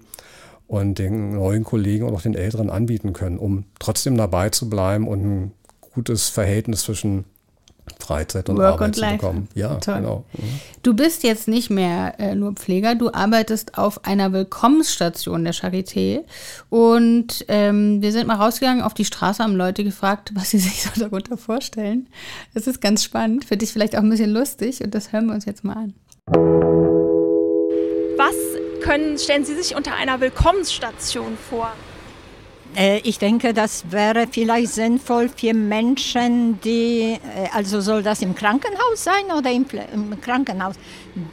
und 0.66 0.98
den 0.98 1.30
neuen 1.30 1.64
Kollegen 1.64 2.04
und 2.04 2.12
auch 2.14 2.20
den 2.20 2.34
Älteren 2.34 2.68
anbieten 2.68 3.14
können, 3.14 3.38
um 3.38 3.64
trotzdem 3.78 4.18
dabei 4.18 4.50
zu 4.50 4.68
bleiben 4.68 5.08
und 5.08 5.24
ein 5.24 5.52
gutes 5.80 6.28
Verhältnis 6.28 6.82
zwischen 6.82 7.24
Freizeit 7.98 8.48
und 8.48 8.56
Work 8.58 8.74
Arbeit 8.74 8.96
zu 8.96 9.02
bekommen. 9.02 9.48
Ja, 9.54 9.76
Toll. 9.76 9.96
genau. 9.96 10.24
Mhm. 10.32 10.60
Du 10.82 10.94
bist 10.94 11.22
jetzt 11.22 11.48
nicht 11.48 11.70
mehr 11.70 12.14
äh, 12.18 12.34
nur 12.34 12.52
Pfleger, 12.52 12.94
du 12.94 13.12
arbeitest 13.12 13.78
auf 13.78 14.04
einer 14.04 14.32
Willkommensstation 14.32 15.44
der 15.44 15.54
Charité. 15.54 16.20
Und 16.70 17.44
ähm, 17.48 18.02
wir 18.02 18.12
sind 18.12 18.26
mal 18.26 18.36
rausgegangen 18.36 18.82
auf 18.82 18.94
die 18.94 19.04
Straße, 19.04 19.42
haben 19.42 19.56
Leute 19.56 19.84
gefragt, 19.84 20.32
was 20.34 20.50
sie 20.50 20.58
sich 20.60 20.82
so 20.82 20.90
darunter 21.00 21.36
vorstellen. 21.36 22.08
Das 22.54 22.66
ist 22.66 22.80
ganz 22.80 23.04
spannend, 23.04 23.44
für 23.44 23.56
dich 23.56 23.72
vielleicht 23.72 23.96
auch 23.96 24.02
ein 24.02 24.10
bisschen 24.10 24.30
lustig 24.30 24.82
und 24.82 24.94
das 24.94 25.12
hören 25.12 25.26
wir 25.26 25.34
uns 25.34 25.44
jetzt 25.44 25.64
mal 25.64 25.74
an. 25.74 25.94
Was 28.16 28.34
können, 28.80 29.18
stellen 29.18 29.44
Sie 29.44 29.54
sich 29.54 29.74
unter 29.76 29.94
einer 29.94 30.20
Willkommensstation 30.20 31.36
vor? 31.50 31.72
Äh, 32.74 32.98
ich 32.98 33.18
denke, 33.18 33.54
das 33.54 33.90
wäre 33.90 34.26
vielleicht 34.30 34.72
sinnvoll 34.72 35.28
für 35.28 35.54
Menschen, 35.54 36.60
die, 36.60 37.14
äh, 37.14 37.48
also 37.54 37.80
soll 37.80 38.02
das 38.02 38.22
im 38.22 38.34
Krankenhaus 38.34 39.04
sein 39.04 39.24
oder 39.36 39.50
im, 39.50 39.66
im, 39.92 40.20
Krankenhaus, 40.20 40.74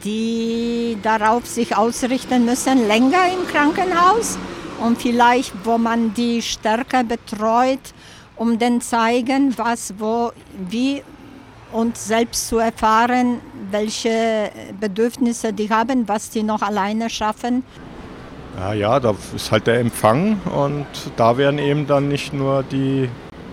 die 0.04 0.96
darauf 1.02 1.46
sich 1.46 1.76
ausrichten 1.76 2.44
müssen, 2.44 2.86
länger 2.86 3.26
im 3.32 3.46
Krankenhaus 3.46 4.38
und 4.80 5.00
vielleicht, 5.00 5.52
wo 5.64 5.78
man 5.78 6.14
die 6.14 6.40
stärker 6.42 7.04
betreut, 7.04 7.92
um 8.36 8.58
dann 8.58 8.80
zeigen, 8.80 9.56
was, 9.56 9.94
wo, 9.98 10.32
wie 10.68 11.02
und 11.72 11.98
selbst 11.98 12.48
zu 12.48 12.58
erfahren, 12.58 13.40
welche 13.70 14.50
Bedürfnisse 14.78 15.52
die 15.52 15.68
haben, 15.68 16.08
was 16.08 16.30
die 16.30 16.44
noch 16.44 16.62
alleine 16.62 17.10
schaffen. 17.10 17.64
Ja, 18.56 18.72
ja, 18.72 19.00
da 19.00 19.14
ist 19.34 19.50
halt 19.50 19.66
der 19.66 19.80
Empfang 19.80 20.40
und 20.54 20.86
da 21.16 21.36
werden 21.36 21.58
eben 21.58 21.86
dann 21.86 22.08
nicht 22.08 22.32
nur 22.32 22.62
die 22.62 23.08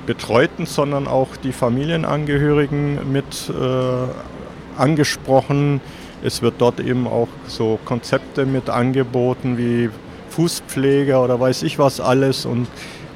Betreuten, 0.06 0.66
sondern 0.66 1.08
auch 1.08 1.36
die 1.38 1.54
Familienangehörigen 1.54 3.12
mit 3.12 3.50
äh, 3.50 4.80
angesprochen. 4.80 5.82
Es 6.24 6.42
wird 6.42 6.56
dort 6.60 6.80
eben 6.80 7.08
auch 7.08 7.30
so 7.48 7.80
Konzepte 7.84 8.46
mit 8.46 8.70
angeboten 8.70 9.58
wie 9.58 9.90
Fußpflege 10.30 11.18
oder 11.18 11.40
weiß 11.40 11.64
ich 11.64 11.80
was 11.80 12.00
alles 12.00 12.46
und 12.46 12.68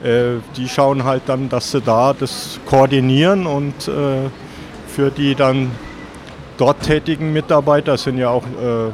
äh, 0.04 0.40
die 0.58 0.68
schauen 0.68 1.04
halt 1.04 1.24
dann, 1.28 1.50
dass 1.50 1.72
sie 1.72 1.82
da 1.82 2.14
das 2.14 2.60
koordinieren 2.66 3.46
und 3.46 3.88
äh, 3.88 4.30
für 4.88 5.12
die 5.12 5.36
dann 5.36 5.72
dort 6.58 6.82
tätigen 6.82 7.32
Mitarbeiter 7.32 7.98
sind 7.98 8.18
ja 8.18 8.30
auch 8.30 8.44
äh, 8.44 8.92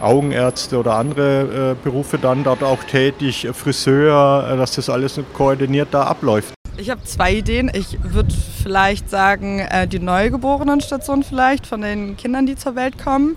Augenärzte 0.00 0.78
oder 0.78 0.94
andere 0.94 1.72
äh, 1.72 1.84
Berufe 1.84 2.18
dann 2.18 2.44
dort 2.44 2.62
auch 2.62 2.82
tätig, 2.84 3.48
Friseur, 3.52 4.48
äh, 4.50 4.56
dass 4.56 4.76
das 4.76 4.88
alles 4.88 5.20
koordiniert 5.34 5.88
da 5.92 6.04
abläuft. 6.04 6.54
Ich 6.76 6.88
habe 6.88 7.02
zwei 7.04 7.34
Ideen. 7.34 7.70
Ich 7.74 7.98
würde 8.02 8.34
vielleicht 8.62 9.10
sagen, 9.10 9.58
äh, 9.58 9.86
die 9.86 9.98
Neugeborenenstation 9.98 11.22
vielleicht 11.22 11.66
von 11.66 11.82
den 11.82 12.16
Kindern, 12.16 12.46
die 12.46 12.56
zur 12.56 12.74
Welt 12.74 12.96
kommen. 13.02 13.36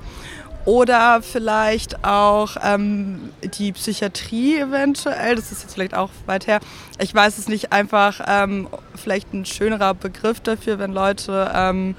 Oder 0.66 1.22
vielleicht 1.22 2.06
auch 2.06 2.56
ähm, 2.64 3.32
die 3.44 3.74
Psychiatrie 3.74 4.60
eventuell. 4.60 5.36
Das 5.36 5.52
ist 5.52 5.64
jetzt 5.64 5.74
vielleicht 5.74 5.94
auch 5.94 6.10
weit 6.26 6.48
her. 6.48 6.62
Ich 7.00 7.14
weiß 7.14 7.38
es 7.38 7.50
nicht. 7.50 7.74
Einfach 7.74 8.22
ähm, 8.26 8.70
vielleicht 8.96 9.34
ein 9.34 9.46
schönerer 9.46 9.94
Begriff 9.94 10.40
dafür, 10.40 10.80
wenn 10.80 10.94
Leute 10.94 11.52
ähm, 11.54 11.96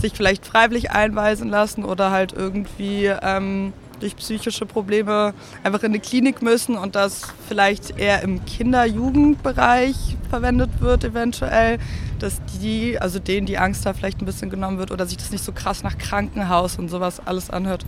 sich 0.00 0.12
vielleicht 0.12 0.46
freiwillig 0.46 0.92
einweisen 0.92 1.48
lassen 1.48 1.84
oder 1.84 2.12
halt 2.12 2.32
irgendwie 2.32 3.06
ähm, 3.06 3.72
durch 4.04 4.16
psychische 4.16 4.66
Probleme 4.66 5.32
einfach 5.62 5.80
in 5.80 5.86
eine 5.86 5.98
Klinik 5.98 6.42
müssen 6.42 6.76
und 6.76 6.94
das 6.94 7.22
vielleicht 7.48 7.98
eher 7.98 8.22
im 8.22 8.44
Kinder-Jugendbereich 8.44 9.96
verwendet 10.28 10.68
wird 10.80 11.04
eventuell, 11.04 11.78
dass 12.18 12.40
die, 12.60 12.98
also 13.00 13.18
denen 13.18 13.46
die 13.46 13.56
Angst 13.56 13.86
da 13.86 13.94
vielleicht 13.94 14.20
ein 14.20 14.26
bisschen 14.26 14.50
genommen 14.50 14.78
wird 14.78 14.90
oder 14.90 15.06
sich 15.06 15.16
das 15.16 15.30
nicht 15.30 15.42
so 15.42 15.52
krass 15.52 15.82
nach 15.82 15.96
Krankenhaus 15.96 16.78
und 16.78 16.90
sowas 16.90 17.20
alles 17.24 17.48
anhört. 17.48 17.86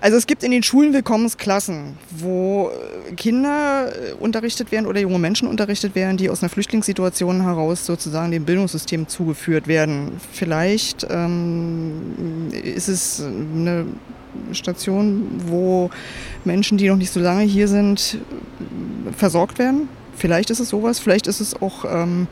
Also 0.00 0.16
es 0.16 0.26
gibt 0.26 0.42
in 0.42 0.50
den 0.50 0.62
Schulen 0.62 0.92
Willkommensklassen, 0.92 1.96
wo 2.10 2.70
Kinder 3.16 3.92
äh, 3.92 4.12
unterrichtet 4.12 4.72
werden 4.72 4.86
oder 4.86 5.00
junge 5.00 5.18
Menschen 5.18 5.48
unterrichtet 5.48 5.94
werden, 5.94 6.16
die 6.16 6.30
aus 6.30 6.42
einer 6.42 6.50
Flüchtlingssituation 6.50 7.42
heraus 7.42 7.86
sozusagen 7.86 8.30
dem 8.30 8.44
Bildungssystem 8.44 9.08
zugeführt 9.08 9.68
werden. 9.68 10.12
Vielleicht 10.32 11.06
ähm, 11.10 12.48
ist 12.52 12.88
es 12.88 13.22
eine 13.22 13.86
Station, 14.52 15.40
wo 15.46 15.90
Menschen, 16.44 16.78
die 16.78 16.88
noch 16.88 16.96
nicht 16.96 17.12
so 17.12 17.20
lange 17.20 17.42
hier 17.42 17.68
sind, 17.68 18.18
versorgt 19.16 19.58
werden. 19.58 19.88
Vielleicht 20.16 20.50
ist 20.50 20.60
es 20.60 20.68
sowas, 20.68 20.98
vielleicht 20.98 21.26
ist 21.26 21.40
es 21.40 21.60
auch 21.60 21.84
ähm, 21.84 22.26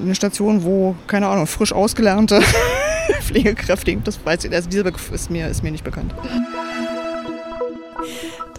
eine 0.00 0.14
Station, 0.14 0.64
wo, 0.64 0.94
keine 1.06 1.28
Ahnung, 1.28 1.46
frisch 1.46 1.72
ausgelernte 1.72 2.40
Pflegekräfte, 3.20 3.96
das 3.96 4.24
weiß 4.24 4.44
ich, 4.44 4.52
also 4.52 4.68
dieser 4.68 4.84
Begriff 4.84 5.10
ist 5.12 5.30
mir, 5.30 5.48
ist 5.48 5.62
mir 5.62 5.70
nicht 5.70 5.84
bekannt. 5.84 6.12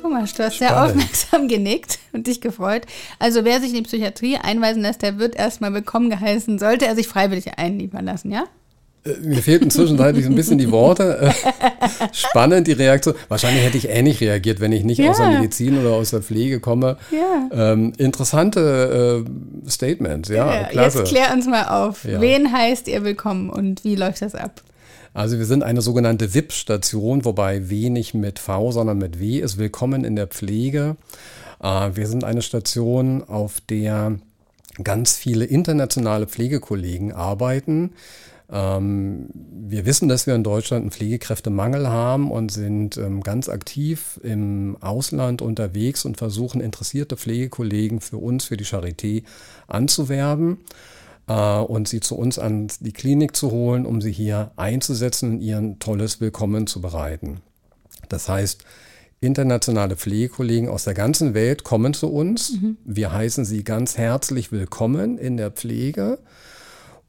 Thomas, 0.01 0.34
du 0.34 0.44
hast 0.44 0.56
Spannend. 0.56 0.75
sehr 0.75 0.84
aufmerksam 0.84 1.48
genickt 1.48 2.00
und 2.13 2.27
dich 2.27 2.39
gefreut. 2.42 2.86
Also 3.20 3.44
wer 3.44 3.60
sich 3.60 3.70
in 3.70 3.75
die 3.77 3.82
Psychiatrie 3.84 4.38
einweisen 4.38 4.82
lässt, 4.82 5.01
der 5.01 5.18
wird 5.18 5.36
erstmal 5.36 5.74
willkommen 5.74 6.10
geheißen, 6.10 6.60
sollte 6.60 6.86
er 6.86 6.96
sich 6.96 7.08
freiwillig 7.08 7.58
einliefern 7.58 8.06
lassen, 8.06 8.32
ja? 8.32 8.46
Äh, 9.08 9.28
mir 9.28 9.42
fehlten 9.42 9.70
zwischenzeitlich 9.70 10.26
ein 10.26 10.36
bisschen 10.36 10.58
die 10.58 10.72
Worte. 10.72 11.20
Äh, 11.20 11.34
spannend 12.12 12.68
die 12.68 12.74
Reaktion. 12.74 13.16
Wahrscheinlich 13.28 13.64
hätte 13.64 13.78
ich 13.78 13.90
ähnlich 13.90 14.22
reagiert, 14.22 14.60
wenn 14.60 14.72
ich 14.72 14.84
nicht 14.84 15.00
ja. 15.00 15.12
aus 15.12 15.18
der 15.18 15.30
Medizin 15.30 15.78
oder 15.78 15.92
aus 15.92 16.12
der 16.12 16.22
Pflege 16.22 16.60
komme. 16.60 16.98
Ja. 17.12 17.74
Ähm, 17.74 17.94
interessante 17.98 19.26
äh, 19.26 19.70
Statements, 19.70 20.30
ja, 20.30 20.54
ja, 20.54 20.64
klasse. 20.66 21.00
Jetzt 21.00 21.10
klär 21.10 21.34
uns 21.34 21.48
mal 21.48 21.64
auf. 21.64 22.04
Wen 22.04 22.52
heißt 22.52 22.88
ihr 22.88 23.04
willkommen 23.04 23.50
und 23.50 23.84
wie 23.84 23.96
läuft 23.96 24.22
das 24.22 24.36
ab? 24.36 24.62
Also 25.14 25.40
wir 25.40 25.46
sind 25.46 25.64
eine 25.64 25.82
sogenannte 25.82 26.34
WIP-Station, 26.34 27.26
wobei 27.26 27.70
W 27.70 27.90
nicht 27.90 28.14
mit 28.14 28.40
V, 28.40 28.72
sondern 28.72 29.00
mit 29.00 29.20
W 29.20 29.40
ist. 29.40 29.58
Willkommen 29.58 30.04
in 30.04 30.16
der 30.16 30.28
Pflege. 30.28 30.96
Äh, 31.62 31.92
wir 31.94 32.08
sind 32.08 32.24
eine 32.24 32.42
Station, 32.42 33.24
auf 33.24 33.62
der 33.62 34.20
ganz 34.84 35.16
viele 35.16 35.46
internationale 35.46 36.28
Pflegekollegen 36.28 37.12
arbeiten 37.12 37.94
wir 38.50 39.86
wissen, 39.86 40.08
dass 40.08 40.25
wir 40.25 40.34
in 40.34 40.44
Deutschland 40.44 40.84
einen 40.84 40.92
Pflegekräftemangel 40.92 41.89
haben 41.89 42.32
und 42.32 42.50
sind 42.50 42.96
ähm, 42.96 43.22
ganz 43.22 43.50
aktiv 43.50 44.20
im 44.24 44.77
Ausland 44.80 45.42
unterwegs 45.42 46.06
und 46.06 46.18
versuchen, 46.18 46.62
interessierte 46.62 47.18
Pflegekollegen 47.18 48.00
für 48.00 48.18
uns, 48.18 48.46
für 48.46 48.56
die 48.56 48.66
Charité 48.66 49.24
anzuwerben 49.68 50.60
äh, 51.27 51.60
und 51.60 51.89
sie 51.89 52.00
zu 52.00 52.16
uns 52.16 52.39
an 52.39 52.68
die 52.80 52.94
Klinik 52.94 53.36
zu 53.36 53.51
holen, 53.51 53.86
um 53.86 54.00
sie 54.00 54.13
hier 54.13 54.51
einzusetzen 54.56 55.34
und 55.34 55.42
ihren 55.42 55.80
tolles 55.80 56.22
Willkommen 56.22 56.68
zu 56.68 56.80
bereiten. 56.80 57.42
Das 58.08 58.30
heißt, 58.30 58.63
internationale 59.20 59.98
Pflegekollegen 59.98 60.70
aus 60.70 60.86
der 60.86 60.94
ganzen 60.94 61.34
Welt 61.34 61.66
kommen 61.66 61.94
zu 61.94 62.08
uns. 62.08 62.54
Mhm. 62.54 62.77
Wir 62.86 63.12
heißen 63.12 63.44
sie 63.44 63.66
ganz 63.66 63.98
herzlich 63.98 64.54
willkommen 64.54 65.18
in 65.18 65.36
der 65.36 65.51
Pflege 65.51 66.20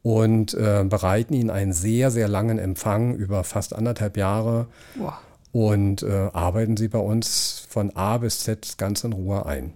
und 0.02 0.54
äh, 0.54 0.84
bereiten 0.88 1.34
ihnen 1.34 1.50
einen 1.50 1.72
sehr, 1.72 2.10
sehr 2.10 2.28
langen 2.28 2.58
Empfang 2.58 3.14
über 3.14 3.44
fast 3.44 3.74
anderthalb 3.74 4.16
Jahre 4.16 4.66
wow. 4.96 5.14
und 5.52 6.02
äh, 6.02 6.30
arbeiten 6.32 6.76
sie 6.76 6.88
bei 6.88 6.98
uns 6.98 7.66
von 7.68 7.94
A 7.96 8.18
bis 8.18 8.40
Z 8.40 8.76
ganz 8.78 9.04
in 9.04 9.12
Ruhe 9.12 9.46
ein. 9.46 9.72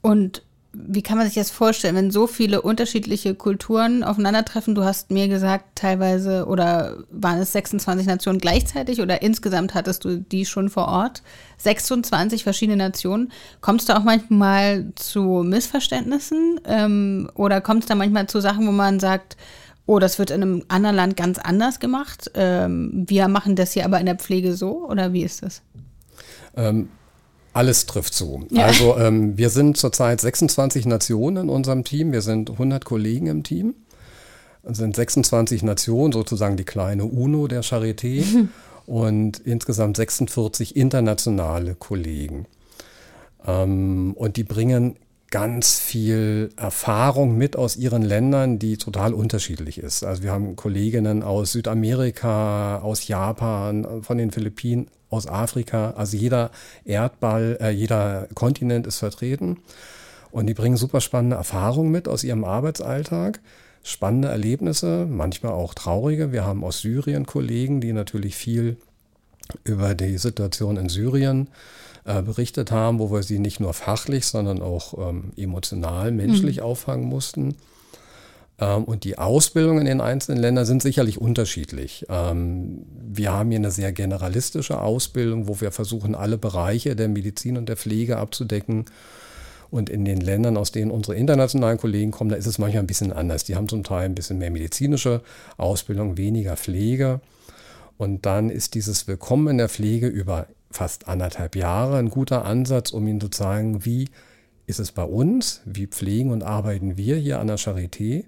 Und 0.00 0.42
wie 0.76 1.02
kann 1.02 1.16
man 1.16 1.26
sich 1.26 1.36
das 1.36 1.50
vorstellen, 1.50 1.94
wenn 1.94 2.10
so 2.10 2.26
viele 2.26 2.60
unterschiedliche 2.60 3.34
Kulturen 3.34 4.02
aufeinandertreffen? 4.02 4.74
Du 4.74 4.84
hast 4.84 5.10
mir 5.10 5.28
gesagt, 5.28 5.76
teilweise 5.76 6.46
oder 6.46 6.98
waren 7.10 7.38
es 7.38 7.52
26 7.52 8.06
Nationen 8.06 8.38
gleichzeitig 8.40 9.00
oder 9.00 9.22
insgesamt 9.22 9.74
hattest 9.74 10.04
du 10.04 10.18
die 10.18 10.44
schon 10.44 10.68
vor 10.68 10.88
Ort? 10.88 11.22
26 11.58 12.42
verschiedene 12.42 12.76
Nationen. 12.76 13.30
Kommst 13.60 13.88
du 13.88 13.96
auch 13.96 14.04
manchmal 14.04 14.92
zu 14.96 15.44
Missverständnissen 15.44 16.60
ähm, 16.66 17.30
oder 17.34 17.60
kommt 17.60 17.84
es 17.84 17.88
da 17.88 17.94
manchmal 17.94 18.26
zu 18.26 18.40
Sachen, 18.40 18.66
wo 18.66 18.72
man 18.72 18.98
sagt, 18.98 19.36
oh, 19.86 19.98
das 19.98 20.18
wird 20.18 20.30
in 20.30 20.42
einem 20.42 20.64
anderen 20.68 20.96
Land 20.96 21.16
ganz 21.16 21.38
anders 21.38 21.78
gemacht? 21.78 22.30
Ähm, 22.34 23.04
wir 23.06 23.28
machen 23.28 23.54
das 23.54 23.72
hier 23.72 23.84
aber 23.84 24.00
in 24.00 24.06
der 24.06 24.16
Pflege 24.16 24.54
so 24.54 24.86
oder 24.88 25.12
wie 25.12 25.22
ist 25.22 25.42
das? 25.42 25.62
Ähm 26.56 26.88
alles 27.54 27.86
trifft 27.86 28.14
zu. 28.14 28.46
Ja. 28.50 28.66
Also 28.66 28.98
ähm, 28.98 29.38
wir 29.38 29.48
sind 29.48 29.76
zurzeit 29.76 30.20
26 30.20 30.86
Nationen 30.86 31.44
in 31.44 31.48
unserem 31.48 31.84
Team. 31.84 32.12
Wir 32.12 32.20
sind 32.20 32.50
100 32.50 32.84
Kollegen 32.84 33.28
im 33.28 33.42
Team. 33.42 33.74
Es 34.62 34.78
sind 34.78 34.96
26 34.96 35.62
Nationen, 35.62 36.12
sozusagen 36.12 36.56
die 36.56 36.64
kleine 36.64 37.04
UNO 37.04 37.46
der 37.48 37.62
Charité. 37.62 38.24
Mhm. 38.24 38.48
Und 38.86 39.38
insgesamt 39.38 39.96
46 39.96 40.76
internationale 40.76 41.74
Kollegen. 41.74 42.44
Ähm, 43.46 44.12
und 44.14 44.36
die 44.36 44.44
bringen 44.44 44.96
ganz 45.34 45.80
viel 45.80 46.50
Erfahrung 46.56 47.36
mit 47.36 47.56
aus 47.56 47.74
ihren 47.74 48.02
Ländern, 48.02 48.60
die 48.60 48.76
total 48.76 49.12
unterschiedlich 49.12 49.78
ist. 49.78 50.04
Also 50.04 50.22
wir 50.22 50.30
haben 50.30 50.54
Kolleginnen 50.54 51.24
aus 51.24 51.50
Südamerika, 51.50 52.78
aus 52.78 53.08
Japan, 53.08 54.04
von 54.04 54.16
den 54.16 54.30
Philippinen, 54.30 54.86
aus 55.10 55.26
Afrika. 55.26 55.94
Also 55.96 56.16
jeder 56.16 56.52
Erdball, 56.84 57.58
äh, 57.60 57.70
jeder 57.70 58.28
Kontinent 58.36 58.86
ist 58.86 59.00
vertreten. 59.00 59.58
Und 60.30 60.46
die 60.46 60.54
bringen 60.54 60.76
super 60.76 61.00
spannende 61.00 61.34
Erfahrungen 61.34 61.90
mit 61.90 62.06
aus 62.06 62.22
ihrem 62.22 62.44
Arbeitsalltag. 62.44 63.40
Spannende 63.82 64.28
Erlebnisse, 64.28 65.04
manchmal 65.10 65.54
auch 65.54 65.74
traurige. 65.74 66.30
Wir 66.30 66.44
haben 66.44 66.62
aus 66.62 66.78
Syrien 66.78 67.26
Kollegen, 67.26 67.80
die 67.80 67.92
natürlich 67.92 68.36
viel 68.36 68.76
über 69.64 69.96
die 69.96 70.16
Situation 70.16 70.76
in 70.76 70.88
Syrien 70.88 71.48
äh, 71.48 71.83
berichtet 72.04 72.70
haben, 72.70 72.98
wo 72.98 73.10
wir 73.10 73.22
sie 73.22 73.38
nicht 73.38 73.60
nur 73.60 73.72
fachlich, 73.72 74.26
sondern 74.26 74.60
auch 74.60 75.10
ähm, 75.10 75.32
emotional, 75.36 76.12
menschlich 76.12 76.58
mhm. 76.58 76.62
auffangen 76.64 77.06
mussten. 77.06 77.56
Ähm, 78.58 78.84
und 78.84 79.04
die 79.04 79.18
Ausbildung 79.18 79.78
in 79.78 79.86
den 79.86 80.00
einzelnen 80.00 80.40
Ländern 80.40 80.64
sind 80.64 80.82
sicherlich 80.82 81.20
unterschiedlich. 81.20 82.06
Ähm, 82.08 82.84
wir 83.02 83.32
haben 83.32 83.50
hier 83.50 83.58
eine 83.58 83.70
sehr 83.70 83.92
generalistische 83.92 84.80
Ausbildung, 84.80 85.48
wo 85.48 85.60
wir 85.60 85.72
versuchen, 85.72 86.14
alle 86.14 86.38
Bereiche 86.38 86.94
der 86.94 87.08
Medizin 87.08 87.56
und 87.56 87.68
der 87.68 87.76
Pflege 87.76 88.18
abzudecken. 88.18 88.84
Und 89.70 89.90
in 89.90 90.04
den 90.04 90.20
Ländern, 90.20 90.56
aus 90.56 90.70
denen 90.70 90.92
unsere 90.92 91.16
internationalen 91.16 91.78
Kollegen 91.78 92.12
kommen, 92.12 92.30
da 92.30 92.36
ist 92.36 92.46
es 92.46 92.58
manchmal 92.58 92.84
ein 92.84 92.86
bisschen 92.86 93.12
anders. 93.12 93.42
Die 93.42 93.56
haben 93.56 93.68
zum 93.68 93.82
Teil 93.82 94.04
ein 94.04 94.14
bisschen 94.14 94.38
mehr 94.38 94.52
medizinische 94.52 95.20
Ausbildung, 95.56 96.16
weniger 96.16 96.56
Pflege. 96.56 97.20
Und 97.96 98.24
dann 98.24 98.50
ist 98.50 98.74
dieses 98.74 99.08
Willkommen 99.08 99.48
in 99.48 99.58
der 99.58 99.68
Pflege 99.68 100.06
über 100.06 100.46
fast 100.74 101.08
anderthalb 101.08 101.54
Jahre 101.56 101.98
ein 101.98 102.10
guter 102.10 102.44
Ansatz, 102.44 102.90
um 102.90 103.06
ihnen 103.06 103.20
zu 103.20 103.28
zeigen, 103.28 103.84
wie 103.84 104.08
ist 104.66 104.80
es 104.80 104.92
bei 104.92 105.04
uns, 105.04 105.60
wie 105.64 105.86
pflegen 105.86 106.30
und 106.30 106.42
arbeiten 106.42 106.96
wir 106.96 107.16
hier 107.16 107.38
an 107.38 107.46
der 107.46 107.58
Charité 107.58 108.24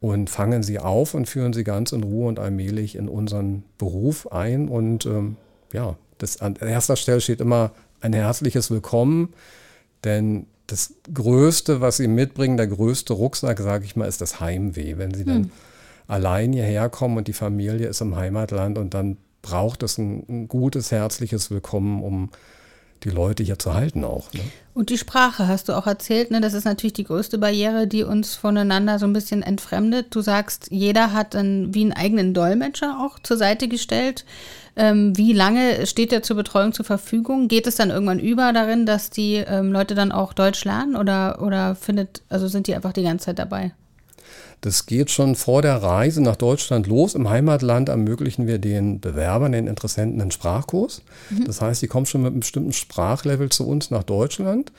und 0.00 0.30
fangen 0.30 0.62
sie 0.62 0.78
auf 0.78 1.14
und 1.14 1.26
führen 1.26 1.52
sie 1.52 1.64
ganz 1.64 1.92
in 1.92 2.02
Ruhe 2.02 2.28
und 2.28 2.38
allmählich 2.38 2.96
in 2.96 3.08
unseren 3.08 3.64
Beruf 3.78 4.30
ein. 4.30 4.68
Und 4.68 5.06
ähm, 5.06 5.36
ja, 5.72 5.96
das, 6.18 6.40
an 6.40 6.56
erster 6.56 6.96
Stelle 6.96 7.20
steht 7.20 7.40
immer 7.40 7.72
ein 8.00 8.12
herzliches 8.12 8.70
Willkommen, 8.70 9.32
denn 10.04 10.46
das 10.66 10.94
Größte, 11.12 11.80
was 11.80 11.96
sie 11.96 12.08
mitbringen, 12.08 12.56
der 12.56 12.68
größte 12.68 13.12
Rucksack, 13.12 13.58
sage 13.58 13.84
ich 13.84 13.96
mal, 13.96 14.06
ist 14.06 14.20
das 14.20 14.40
Heimweh. 14.40 14.98
Wenn 14.98 15.14
sie 15.14 15.24
hm. 15.24 15.26
dann 15.26 15.50
allein 16.06 16.52
hierher 16.52 16.88
kommen 16.88 17.16
und 17.16 17.28
die 17.28 17.32
Familie 17.32 17.88
ist 17.88 18.00
im 18.00 18.16
Heimatland 18.16 18.78
und 18.78 18.94
dann 18.94 19.16
braucht 19.42 19.82
es 19.82 19.98
ein, 19.98 20.24
ein 20.28 20.48
gutes, 20.48 20.90
herzliches 20.92 21.50
Willkommen, 21.50 22.02
um 22.02 22.30
die 23.04 23.10
Leute 23.10 23.42
hier 23.42 23.58
zu 23.58 23.74
halten 23.74 24.04
auch. 24.04 24.32
Ne? 24.32 24.40
Und 24.74 24.90
die 24.90 24.98
Sprache 24.98 25.48
hast 25.48 25.68
du 25.68 25.72
auch 25.76 25.86
erzählt, 25.86 26.30
ne? 26.30 26.40
das 26.40 26.54
ist 26.54 26.64
natürlich 26.64 26.92
die 26.92 27.04
größte 27.04 27.38
Barriere, 27.38 27.86
die 27.86 28.04
uns 28.04 28.36
voneinander 28.36 28.98
so 28.98 29.06
ein 29.06 29.12
bisschen 29.12 29.42
entfremdet. 29.42 30.14
Du 30.14 30.20
sagst, 30.20 30.68
jeder 30.70 31.12
hat 31.12 31.34
dann 31.34 31.74
wie 31.74 31.82
einen 31.82 31.92
eigenen 31.92 32.32
Dolmetscher 32.32 33.00
auch 33.00 33.18
zur 33.18 33.36
Seite 33.36 33.68
gestellt. 33.68 34.24
Ähm, 34.76 35.16
wie 35.16 35.32
lange 35.32 35.86
steht 35.86 36.12
der 36.12 36.22
zur 36.22 36.36
Betreuung 36.36 36.72
zur 36.72 36.86
Verfügung? 36.86 37.48
Geht 37.48 37.66
es 37.66 37.74
dann 37.74 37.90
irgendwann 37.90 38.20
über 38.20 38.52
darin, 38.52 38.86
dass 38.86 39.10
die 39.10 39.34
ähm, 39.34 39.72
Leute 39.72 39.94
dann 39.94 40.12
auch 40.12 40.32
Deutsch 40.32 40.64
lernen 40.64 40.96
oder, 40.96 41.42
oder 41.42 41.74
findet, 41.74 42.22
also 42.28 42.48
sind 42.48 42.68
die 42.68 42.74
einfach 42.74 42.92
die 42.92 43.02
ganze 43.02 43.26
Zeit 43.26 43.38
dabei? 43.38 43.72
Das 44.62 44.86
geht 44.86 45.10
schon 45.10 45.34
vor 45.34 45.60
der 45.60 45.82
Reise 45.82 46.22
nach 46.22 46.36
Deutschland 46.36 46.86
los. 46.86 47.16
Im 47.16 47.28
Heimatland 47.28 47.88
ermöglichen 47.88 48.46
wir 48.46 48.58
den 48.58 49.00
Bewerbern, 49.00 49.52
den 49.52 49.66
Interessenten 49.66 50.20
einen 50.20 50.30
Sprachkurs. 50.30 51.02
Mhm. 51.30 51.44
Das 51.46 51.60
heißt, 51.60 51.82
die 51.82 51.88
kommen 51.88 52.06
schon 52.06 52.22
mit 52.22 52.30
einem 52.30 52.40
bestimmten 52.40 52.72
Sprachlevel 52.72 53.48
zu 53.48 53.66
uns 53.66 53.90
nach 53.90 54.04
Deutschland 54.04 54.72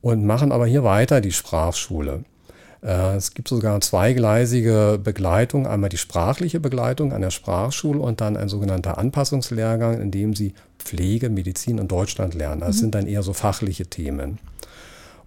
und 0.00 0.24
machen 0.24 0.52
aber 0.52 0.66
hier 0.66 0.84
weiter 0.84 1.20
die 1.20 1.32
Sprachschule. 1.32 2.24
Äh, 2.80 3.16
es 3.16 3.34
gibt 3.34 3.48
sogar 3.48 3.80
zweigleisige 3.80 5.00
Begleitung, 5.02 5.66
einmal 5.66 5.90
die 5.90 5.98
sprachliche 5.98 6.60
Begleitung 6.60 7.12
an 7.12 7.22
der 7.22 7.30
Sprachschule 7.30 7.98
und 7.98 8.20
dann 8.20 8.36
ein 8.36 8.48
sogenannter 8.48 8.98
Anpassungslehrgang, 8.98 10.00
in 10.00 10.12
dem 10.12 10.36
sie 10.36 10.54
Pflege, 10.78 11.28
Medizin 11.28 11.78
in 11.78 11.88
Deutschland 11.88 12.34
lernen. 12.34 12.60
Das 12.60 12.76
mhm. 12.76 12.80
sind 12.80 12.94
dann 12.94 13.06
eher 13.08 13.24
so 13.24 13.32
fachliche 13.32 13.86
Themen. 13.86 14.38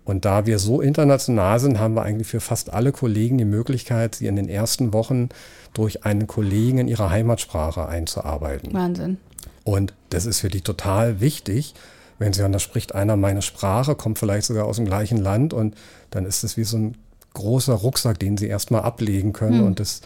Und 0.03 0.25
da 0.25 0.45
wir 0.45 0.57
so 0.59 0.81
international 0.81 1.59
sind, 1.59 1.79
haben 1.79 1.93
wir 1.93 2.03
eigentlich 2.03 2.27
für 2.27 2.39
fast 2.39 2.73
alle 2.73 2.91
Kollegen 2.91 3.37
die 3.37 3.45
Möglichkeit, 3.45 4.15
sie 4.15 4.27
in 4.27 4.35
den 4.35 4.49
ersten 4.49 4.93
Wochen 4.93 5.29
durch 5.73 6.05
einen 6.05 6.27
Kollegen 6.27 6.79
in 6.79 6.87
ihrer 6.87 7.09
Heimatsprache 7.09 7.87
einzuarbeiten. 7.87 8.73
Wahnsinn. 8.73 9.17
Und 9.63 9.93
das 10.09 10.25
ist 10.25 10.39
für 10.39 10.49
die 10.49 10.61
total 10.61 11.21
wichtig, 11.21 11.75
wenn 12.17 12.33
sie 12.33 12.41
hören, 12.41 12.51
da 12.51 12.59
spricht 12.59 12.93
einer 12.93 13.15
meine 13.15 13.41
Sprache, 13.41 13.95
kommt 13.95 14.19
vielleicht 14.19 14.47
sogar 14.47 14.65
aus 14.65 14.75
dem 14.75 14.85
gleichen 14.85 15.17
Land 15.17 15.53
und 15.53 15.75
dann 16.09 16.25
ist 16.25 16.43
es 16.43 16.57
wie 16.57 16.63
so 16.63 16.77
ein 16.77 16.97
großer 17.33 17.73
Rucksack, 17.73 18.19
den 18.19 18.37
sie 18.37 18.47
erstmal 18.47 18.81
ablegen 18.81 19.33
können 19.33 19.59
hm. 19.59 19.65
und 19.65 19.79
das 19.79 20.01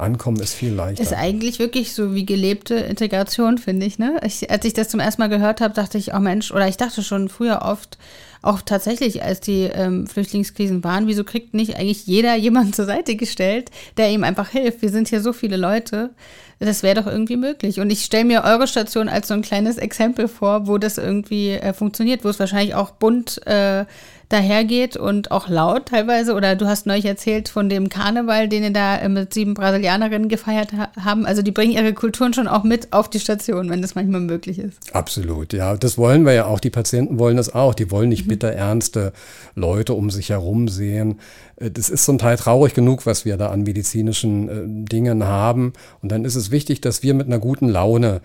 Ankommen 0.00 0.40
ist 0.40 0.54
viel 0.54 0.72
leichter. 0.72 1.02
Ist 1.02 1.12
eigentlich 1.12 1.58
wirklich 1.58 1.94
so 1.94 2.14
wie 2.14 2.26
gelebte 2.26 2.74
Integration, 2.74 3.58
finde 3.58 3.86
ich, 3.86 3.98
ne? 3.98 4.20
Ich, 4.24 4.50
als 4.50 4.64
ich 4.64 4.72
das 4.72 4.88
zum 4.88 5.00
ersten 5.00 5.22
Mal 5.22 5.28
gehört 5.28 5.60
habe, 5.60 5.74
dachte 5.74 5.98
ich, 5.98 6.14
oh 6.14 6.18
Mensch, 6.18 6.50
oder 6.50 6.68
ich 6.68 6.76
dachte 6.76 7.02
schon 7.02 7.28
früher 7.28 7.62
oft, 7.62 7.98
auch 8.42 8.62
tatsächlich, 8.62 9.22
als 9.22 9.40
die 9.40 9.64
ähm, 9.64 10.06
Flüchtlingskrisen 10.06 10.82
waren, 10.82 11.06
wieso 11.06 11.24
kriegt 11.24 11.52
nicht 11.52 11.76
eigentlich 11.76 12.06
jeder 12.06 12.34
jemanden 12.36 12.72
zur 12.74 12.86
Seite 12.86 13.16
gestellt, 13.16 13.70
der 13.96 14.10
ihm 14.10 14.24
einfach 14.24 14.48
hilft? 14.48 14.82
Wir 14.82 14.90
sind 14.90 15.08
hier 15.08 15.20
so 15.20 15.32
viele 15.32 15.56
Leute. 15.56 16.10
Das 16.58 16.82
wäre 16.82 17.02
doch 17.02 17.06
irgendwie 17.06 17.36
möglich. 17.36 17.80
Und 17.80 17.90
ich 17.90 18.04
stelle 18.04 18.26
mir 18.26 18.44
eure 18.44 18.66
Station 18.66 19.08
als 19.08 19.28
so 19.28 19.34
ein 19.34 19.42
kleines 19.42 19.78
Exempel 19.78 20.28
vor, 20.28 20.66
wo 20.66 20.76
das 20.76 20.98
irgendwie 20.98 21.50
äh, 21.50 21.72
funktioniert, 21.72 22.22
wo 22.24 22.28
es 22.28 22.38
wahrscheinlich 22.38 22.74
auch 22.74 22.90
bunt 22.90 23.46
äh, 23.46 23.86
dahergeht 24.30 24.96
und 24.96 25.32
auch 25.32 25.48
laut 25.48 25.86
teilweise. 25.86 26.34
Oder 26.34 26.56
du 26.56 26.66
hast 26.66 26.86
neulich 26.86 27.04
erzählt 27.04 27.48
von 27.48 27.68
dem 27.68 27.88
Karneval, 27.88 28.48
den 28.48 28.62
ihr 28.62 28.72
da 28.72 28.96
äh, 28.96 29.08
mit 29.08 29.34
sieben 29.34 29.54
Brasilianerinnen 29.54 30.28
gefeiert 30.28 30.72
ha 30.72 30.88
haben. 30.98 31.26
Also 31.26 31.42
die 31.42 31.50
bringen 31.50 31.72
ihre 31.72 31.92
Kulturen 31.92 32.32
schon 32.32 32.48
auch 32.48 32.62
mit 32.62 32.92
auf 32.92 33.10
die 33.10 33.20
Station, 33.20 33.68
wenn 33.68 33.82
das 33.82 33.94
manchmal 33.94 34.20
möglich 34.20 34.58
ist. 34.58 34.78
Absolut, 34.94 35.52
ja. 35.52 35.76
Das 35.76 35.98
wollen 35.98 36.24
wir 36.24 36.32
ja 36.32 36.46
auch. 36.46 36.60
Die 36.60 36.70
Patienten 36.70 37.18
wollen 37.18 37.36
das 37.36 37.52
auch. 37.52 37.74
Die 37.74 37.90
wollen 37.90 38.08
nicht 38.08 38.24
mhm. 38.24 38.30
bitterernste 38.30 39.12
Leute 39.56 39.94
um 39.94 40.10
sich 40.10 40.30
herum 40.30 40.68
sehen. 40.68 41.18
Äh, 41.60 41.70
das 41.70 41.88
ist 41.88 42.04
zum 42.04 42.18
Teil 42.18 42.36
traurig 42.36 42.74
genug, 42.74 43.06
was 43.06 43.24
wir 43.24 43.36
da 43.36 43.50
an 43.50 43.62
medizinischen 43.62 44.48
äh, 44.48 44.88
Dingen 44.88 45.24
haben. 45.24 45.72
Und 46.02 46.10
dann 46.10 46.24
ist 46.24 46.34
es 46.34 46.50
wichtig, 46.50 46.80
dass 46.80 47.02
wir 47.02 47.14
mit 47.14 47.26
einer 47.26 47.38
guten 47.38 47.68
Laune 47.68 48.20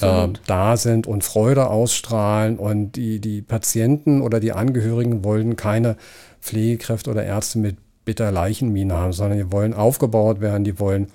äh, 0.00 0.28
da 0.46 0.76
sind 0.76 1.06
und 1.06 1.24
Freude 1.24 1.68
ausstrahlen. 1.68 2.58
Und 2.58 2.92
die, 2.92 3.20
die 3.20 3.42
Patienten 3.42 4.20
oder 4.20 4.40
die 4.40 4.52
Angehörigen 4.52 5.24
wollen 5.24 5.56
keine 5.56 5.96
Pflegekräfte 6.40 7.10
oder 7.10 7.24
Ärzte 7.24 7.58
mit 7.58 7.76
bitter 8.04 8.32
Leichenmine 8.32 8.94
haben, 8.94 9.12
sondern 9.12 9.38
die 9.38 9.52
wollen 9.52 9.74
aufgebaut 9.74 10.40
werden, 10.40 10.64
die 10.64 10.78
wollen 10.78 11.08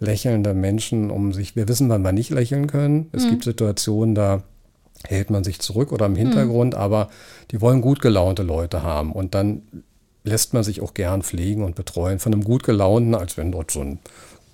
lächelnde 0.00 0.52
Menschen 0.52 1.10
um 1.10 1.32
sich. 1.32 1.54
Wir 1.56 1.68
wissen, 1.68 1.88
wann 1.88 2.02
wir 2.02 2.12
nicht 2.12 2.30
lächeln 2.30 2.66
können. 2.66 3.08
Es 3.12 3.24
mhm. 3.24 3.30
gibt 3.30 3.44
Situationen, 3.44 4.14
da 4.14 4.42
hält 5.06 5.30
man 5.30 5.44
sich 5.44 5.60
zurück 5.60 5.92
oder 5.92 6.06
im 6.06 6.16
Hintergrund, 6.16 6.74
mhm. 6.74 6.80
aber 6.80 7.08
die 7.50 7.60
wollen 7.60 7.80
gut 7.80 8.00
gelaunte 8.00 8.42
Leute 8.42 8.82
haben. 8.82 9.12
Und 9.12 9.34
dann 9.34 9.62
lässt 10.24 10.54
man 10.54 10.64
sich 10.64 10.80
auch 10.80 10.94
gern 10.94 11.22
pflegen 11.22 11.62
und 11.62 11.76
betreuen 11.76 12.18
von 12.18 12.32
einem 12.32 12.42
gut 12.42 12.64
gelaunten, 12.64 13.14
als 13.14 13.36
wenn 13.36 13.52
dort 13.52 13.70
so 13.70 13.80
ein 13.80 13.98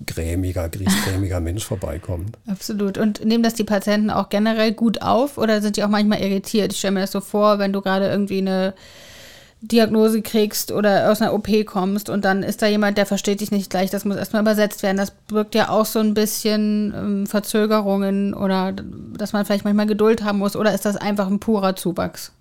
grämiger, 0.05 0.67
griesgrämiger 0.69 1.39
Mensch 1.41 1.65
vorbeikommt. 1.65 2.37
Absolut. 2.45 2.97
Und 2.97 3.23
nehmen 3.23 3.43
das 3.43 3.53
die 3.53 3.63
Patienten 3.63 4.09
auch 4.09 4.29
generell 4.29 4.73
gut 4.73 5.01
auf 5.01 5.37
oder 5.37 5.61
sind 5.61 5.77
die 5.77 5.83
auch 5.83 5.89
manchmal 5.89 6.21
irritiert? 6.21 6.73
Ich 6.73 6.79
stelle 6.79 6.93
mir 6.93 7.01
das 7.01 7.11
so 7.11 7.21
vor, 7.21 7.57
wenn 7.59 7.71
du 7.71 7.81
gerade 7.81 8.09
irgendwie 8.09 8.39
eine 8.39 8.73
Diagnose 9.61 10.23
kriegst 10.23 10.71
oder 10.71 11.11
aus 11.11 11.21
einer 11.21 11.33
OP 11.33 11.47
kommst 11.67 12.09
und 12.09 12.25
dann 12.25 12.41
ist 12.41 12.63
da 12.63 12.67
jemand, 12.67 12.97
der 12.97 13.05
versteht 13.05 13.41
dich 13.41 13.51
nicht 13.51 13.69
gleich, 13.69 13.91
das 13.91 14.05
muss 14.05 14.17
erstmal 14.17 14.41
übersetzt 14.41 14.81
werden. 14.81 14.97
Das 14.97 15.11
birgt 15.11 15.53
ja 15.53 15.69
auch 15.69 15.85
so 15.85 15.99
ein 15.99 16.15
bisschen 16.15 16.93
ähm, 16.97 17.27
Verzögerungen 17.27 18.33
oder 18.33 18.73
dass 18.73 19.33
man 19.33 19.45
vielleicht 19.45 19.63
manchmal 19.63 19.85
Geduld 19.85 20.23
haben 20.23 20.39
muss 20.39 20.55
oder 20.55 20.73
ist 20.73 20.85
das 20.85 20.97
einfach 20.97 21.27
ein 21.27 21.39
purer 21.39 21.75
Zuwachs? 21.75 22.31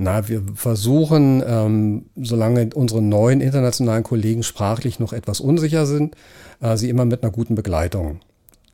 Na, 0.00 0.28
wir 0.28 0.42
versuchen, 0.54 1.42
ähm, 1.44 2.06
solange 2.14 2.70
unsere 2.72 3.02
neuen 3.02 3.40
internationalen 3.40 4.04
Kollegen 4.04 4.44
sprachlich 4.44 5.00
noch 5.00 5.12
etwas 5.12 5.40
unsicher 5.40 5.86
sind, 5.86 6.14
äh, 6.60 6.76
sie 6.76 6.88
immer 6.88 7.04
mit 7.04 7.24
einer 7.24 7.32
guten 7.32 7.56
Begleitung 7.56 8.20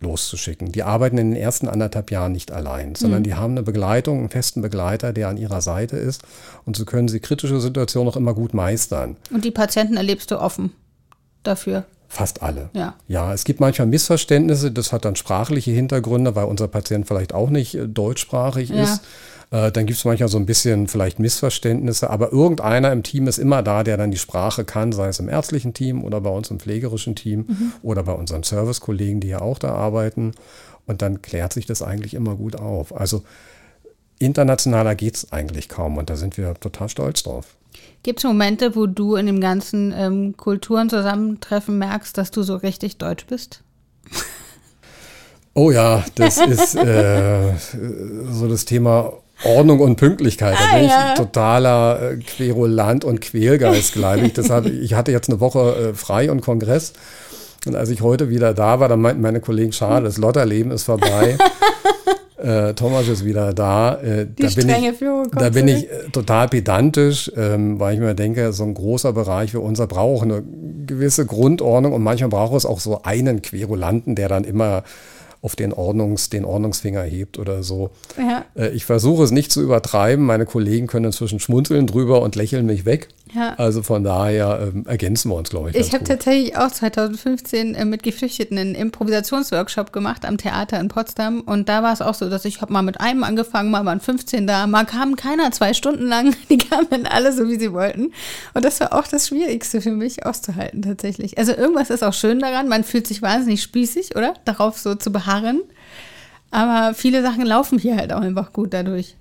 loszuschicken. 0.01 0.71
Die 0.71 0.83
arbeiten 0.83 1.17
in 1.17 1.31
den 1.31 1.41
ersten 1.41 1.67
anderthalb 1.67 2.11
Jahren 2.11 2.33
nicht 2.33 2.53
allein, 2.53 2.95
sondern 2.95 3.21
mhm. 3.21 3.25
die 3.25 3.35
haben 3.35 3.53
eine 3.53 3.63
Begleitung, 3.63 4.19
einen 4.19 4.29
festen 4.29 4.61
Begleiter, 4.61 5.15
der 5.15 5.29
an 5.29 5.39
ihrer 5.39 5.63
Seite 5.63 5.97
ist. 5.97 6.21
Und 6.67 6.77
so 6.77 6.85
können 6.85 7.09
sie 7.09 7.21
kritische 7.21 7.59
Situationen 7.59 8.13
auch 8.13 8.17
immer 8.17 8.35
gut 8.35 8.53
meistern. 8.53 9.17
Und 9.31 9.47
die 9.47 9.51
Patienten 9.51 9.97
erlebst 9.97 10.31
du 10.31 10.39
offen 10.39 10.73
dafür? 11.43 11.85
Fast 12.07 12.43
alle. 12.43 12.69
Ja. 12.75 12.97
ja, 13.09 13.33
es 13.33 13.45
gibt 13.45 13.61
manchmal 13.61 13.89
Missverständnisse, 13.89 14.71
das 14.71 14.93
hat 14.93 15.07
dann 15.07 15.17
sprachliche 15.17 15.71
Hintergründe, 15.71 16.37
weil 16.37 16.45
unser 16.45 16.69
Patient 16.69 17.09
vielleicht 17.09 17.33
auch 17.33 17.49
nicht 17.49 17.77
äh, 17.77 17.89
deutschsprachig 17.89 18.69
ja. 18.69 18.83
ist. 18.83 19.01
Äh, 19.55 19.71
dann 19.71 19.87
gibt 19.87 20.01
es 20.01 20.05
manchmal 20.05 20.29
so 20.29 20.37
ein 20.37 20.47
bisschen 20.47 20.89
vielleicht 20.89 21.21
Missverständnisse, 21.21 22.11
aber 22.11 22.33
irgendeiner 22.33 22.91
im 22.91 23.05
Team 23.05 23.29
ist 23.29 23.39
immer 23.39 23.63
da, 23.63 23.85
der 23.85 23.97
dann 23.97 24.11
die 24.11 24.19
Sprache 24.19 24.65
kann, 24.65 24.91
sei 24.91 25.07
es 25.07 25.21
im 25.21 25.29
ärztlichen 25.29 25.73
Team 25.73 26.03
oder 26.03 26.21
bei 26.21 26.31
uns 26.31 26.51
im 26.51 26.59
pflegerischen 26.59 27.15
Team 27.15 27.45
mhm. 27.47 27.73
oder 27.83 28.03
bei 28.03 28.13
unseren 28.13 28.43
Servicekollegen, 28.43 29.21
die 29.21 29.29
ja 29.29 29.41
auch 29.41 29.61
da 29.61 29.73
arbeiten. 29.73 30.33
Und 30.87 31.03
dann 31.03 31.23
klärt 31.23 31.53
sich 31.53 31.67
das 31.67 31.83
eigentlich 31.83 32.15
immer 32.15 32.35
gut 32.35 32.57
auf. 32.57 32.97
Also 32.97 33.23
internationaler 34.19 34.97
geht 34.97 35.15
es 35.15 35.33
eigentlich 35.33 35.69
kaum 35.69 35.99
und 35.99 36.11
da 36.11 36.17
sind 36.17 36.37
wir 36.37 36.55
total 36.55 36.89
stolz 36.89 37.23
drauf. 37.23 37.55
Gibt 38.03 38.19
es 38.19 38.25
Momente, 38.25 38.75
wo 38.75 38.87
du 38.87 39.15
in 39.15 39.27
dem 39.27 39.41
ganzen 39.41 39.95
ähm, 39.97 40.37
Kulturen 40.37 40.91
zusammentreffen 40.91 41.79
merkst, 41.79 42.19
dass 42.19 42.33
du 42.33 42.43
so 42.43 42.57
richtig 42.57 42.99
deutsch 42.99 43.27
bist? 43.27 43.63
Oh 45.57 45.71
ja, 45.71 46.05
das 46.17 46.39
ist 46.39 46.75
äh, 46.75 47.53
so 48.29 48.49
das 48.49 48.65
Thema 48.65 49.13
Ordnung 49.45 49.81
und 49.81 49.97
Pünktlichkeit. 49.97 50.55
Da 50.55 50.65
ah, 50.73 50.79
bin 50.79 50.89
ja. 50.89 51.09
ich 51.13 51.19
totaler 51.19 52.13
äh, 52.13 52.17
Querulant 52.17 53.05
und 53.05 53.21
Quälgeist, 53.21 53.93
glaube 53.93 54.27
ich. 54.27 54.33
Deshalb, 54.33 54.67
ich 54.67 54.95
hatte 54.95 55.13
jetzt 55.13 55.29
eine 55.29 55.41
Woche 55.41 55.91
äh, 55.91 55.95
frei 55.95 56.31
und 56.31 56.41
Kongress. 56.41 56.93
Und 57.67 57.77
als 57.77 57.89
ich 57.89 58.03
heute 58.03 58.29
wieder 58.29 58.53
da 58.53 58.81
war, 58.81 58.89
dann 58.89 59.01
meinten 59.01 59.23
meine 59.23 59.41
Kollegen, 59.41 59.73
schade, 59.73 60.05
das 60.05 60.19
Lotterleben 60.19 60.71
ist 60.71 60.85
vorbei. 60.85 61.39
äh, 62.37 62.75
Thomas 62.75 63.09
ist 63.09 63.25
wieder 63.25 63.53
da. 63.53 63.95
Äh, 64.03 64.27
da, 64.37 64.49
bin 64.49 64.69
ich, 64.69 65.01
da 65.33 65.51
bin 65.51 65.69
ich 65.69 65.91
äh, 65.91 66.11
total 66.13 66.49
pedantisch, 66.49 67.33
ähm, 67.37 67.81
weil 67.81 67.95
ich 67.95 68.01
mir 68.01 68.15
denke, 68.15 68.53
so 68.53 68.65
ein 68.65 68.75
großer 68.75 69.13
Bereich 69.13 69.55
wie 69.55 69.59
unser 69.59 69.87
braucht 69.87 70.25
eine 70.25 70.43
gewisse 70.87 71.25
Grundordnung 71.25 71.93
und 71.93 72.03
manchmal 72.03 72.29
braucht 72.29 72.57
es 72.57 72.67
auch 72.67 72.81
so 72.81 73.03
einen 73.03 73.41
Querulanten, 73.41 74.15
der 74.15 74.29
dann 74.29 74.45
immer 74.45 74.85
auf 75.45 75.57
den, 75.57 75.75
Ordnungs, 75.75 76.31
den 76.31 76.47
Ordnungsfinger 76.47 77.03
hebt 77.03 77.39
oder 77.39 77.63
so. 77.63 77.91
Ja. 78.17 78.47
Äh, 78.57 78.71
ich 78.71 78.87
versuche 78.87 79.25
es 79.25 79.31
nicht 79.31 79.53
zu 79.53 79.61
übertreiben. 79.61 80.25
Meine 80.25 80.47
Kollegen 80.47 80.87
können 80.87 81.05
inzwischen 81.05 81.39
schmunzeln 81.39 81.87
drüber 81.87 82.23
und 82.23 82.35
lächeln 82.35 82.65
mich 82.65 82.87
weg. 82.87 83.09
Ja. 83.35 83.55
Also 83.57 83.83
von 83.83 84.05
daher 84.05 84.71
ähm, 84.73 84.87
ergänzen 84.87 85.31
wir 85.31 85.35
uns, 85.35 85.51
glaube 85.51 85.71
ich. 85.71 85.77
Ich 85.77 85.93
habe 85.93 86.05
tatsächlich 86.05 86.57
auch 86.57 86.71
2015 86.71 87.75
äh, 87.75 87.85
mit 87.85 88.03
Geflüchteten 88.03 88.57
einen 88.57 88.75
Improvisationsworkshop 88.75 89.93
gemacht 89.93 90.25
am 90.25 90.39
Theater 90.39 90.81
in 90.81 90.89
Potsdam. 90.89 91.41
Und 91.41 91.69
da 91.69 91.83
war 91.83 91.93
es 91.93 92.01
auch 92.01 92.15
so, 92.15 92.31
dass 92.31 92.47
ich 92.47 92.63
habe 92.63 92.73
mal 92.73 92.83
mit 92.83 93.01
einem 93.01 93.23
angefangen, 93.23 93.71
mal 93.71 93.85
waren 93.85 94.01
15 94.01 94.47
da, 94.47 94.67
mal 94.67 94.87
kam 94.87 95.15
keiner 95.17 95.51
zwei 95.51 95.75
Stunden 95.75 96.07
lang. 96.07 96.35
Die 96.49 96.57
kamen 96.57 97.07
alle 97.07 97.35
so, 97.35 97.49
wie 97.49 97.59
sie 97.59 97.73
wollten. 97.75 98.13
Und 98.55 98.65
das 98.65 98.81
war 98.81 98.95
auch 98.95 99.07
das 99.07 99.29
Schwierigste 99.29 99.83
für 99.83 99.93
mich 99.93 100.25
auszuhalten 100.25 100.81
tatsächlich. 100.81 101.37
Also 101.37 101.53
irgendwas 101.53 101.91
ist 101.91 102.03
auch 102.03 102.15
schön 102.15 102.39
daran. 102.39 102.69
Man 102.69 102.83
fühlt 102.83 103.07
sich 103.07 103.21
wahnsinnig 103.21 103.63
spießig, 103.63 104.17
oder? 104.17 104.33
Darauf 104.47 104.79
so 104.79 104.95
zu 104.95 105.13
beharren. 105.13 105.34
Aber 106.51 106.95
viele 106.95 107.23
Sachen 107.23 107.45
laufen 107.45 107.79
hier 107.79 107.97
halt 107.97 108.13
auch 108.13 108.21
einfach 108.21 108.53
gut 108.53 108.73
dadurch. 108.73 109.17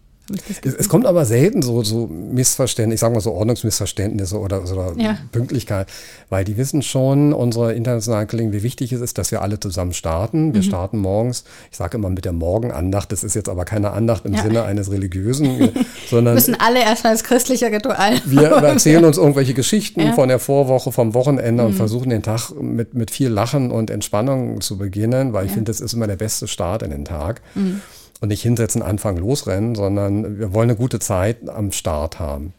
Es, 0.64 0.74
es, 0.74 0.88
kommt 0.88 1.06
aber 1.06 1.26
selten 1.26 1.62
so, 1.62 1.84
so 1.84 2.08
Missverständnisse, 2.08 2.96
ich 2.96 3.00
sage 3.02 3.14
mal 3.14 3.20
so 3.20 3.34
Ordnungsmissverständnisse 3.34 4.40
oder, 4.40 4.64
oder 4.64 4.94
ja. 4.98 5.18
Pünktlichkeit, 5.34 5.88
weil 6.30 6.46
die 6.46 6.56
wissen 6.56 6.82
schon, 6.82 7.34
unsere 7.34 7.74
internationalen 7.74 8.30
Kollegen, 8.30 8.54
wie 8.54 8.64
wichtig 8.64 8.94
es 8.94 9.02
ist, 9.02 9.18
dass 9.18 9.32
wir 9.32 9.42
alle 9.42 9.60
zusammen 9.60 9.92
starten. 9.92 10.54
Wir 10.54 10.62
mhm. 10.62 10.66
starten 10.66 10.98
morgens, 11.00 11.44
ich 11.70 11.78
sage 11.78 11.98
immer 11.98 12.10
mit 12.10 12.24
der 12.24 12.32
Morgenandacht, 12.32 13.12
das 13.12 13.26
ist 13.26 13.34
jetzt 13.36 13.50
aber 13.50 13.66
keine 13.66 13.92
Andacht 13.92 14.26
im 14.26 14.34
ja. 14.34 14.44
Sinne 14.44 14.64
eines 14.64 14.90
religiösen, 14.92 15.72
sondern. 16.10 16.36
müssen 16.36 16.56
alle 16.58 16.80
erstmal 16.80 17.12
das 17.12 17.26
christliche 17.26 17.66
Ritual. 17.66 18.22
Wir 18.24 18.48
erzählen 18.48 19.04
uns 19.04 19.18
irgendwelche 19.18 19.54
Geschichten 19.54 20.00
ja. 20.00 20.14
von 20.14 20.30
der 20.30 20.40
Vorwoche, 20.40 20.94
vom 20.94 21.14
Wochenende 21.14 21.64
mhm. 21.64 21.70
und 21.70 21.76
versuchen 21.76 22.10
den 22.10 22.24
Tag 22.24 22.50
mit, 22.62 22.94
mit 22.94 23.12
viel 23.12 23.28
Lachen 23.28 23.72
und 23.72 23.90
Entspannung 23.90 24.62
zu 24.62 24.78
beginnen, 24.78 25.34
weil 25.34 25.48
ich 25.48 25.52
finde, 25.52 25.70
das 25.70 25.82
ist 25.82 25.92
immer 25.92 26.08
der 26.08 26.16
beste 26.16 26.48
Start 26.48 26.82
in 26.82 26.92
den 26.92 27.04
Tag. 27.04 27.42
Mhm 27.56 27.82
und 28.24 28.30
nicht 28.30 28.42
hinsetzen, 28.42 28.82
anfangen, 28.82 29.18
losrennen, 29.18 29.76
sondern 29.76 30.40
wir 30.40 30.54
wollen 30.54 30.70
eine 30.70 30.78
gute 30.78 31.00
Zeit 31.00 31.50
am 31.50 31.74
Start 31.74 32.20
haben. 32.20 32.54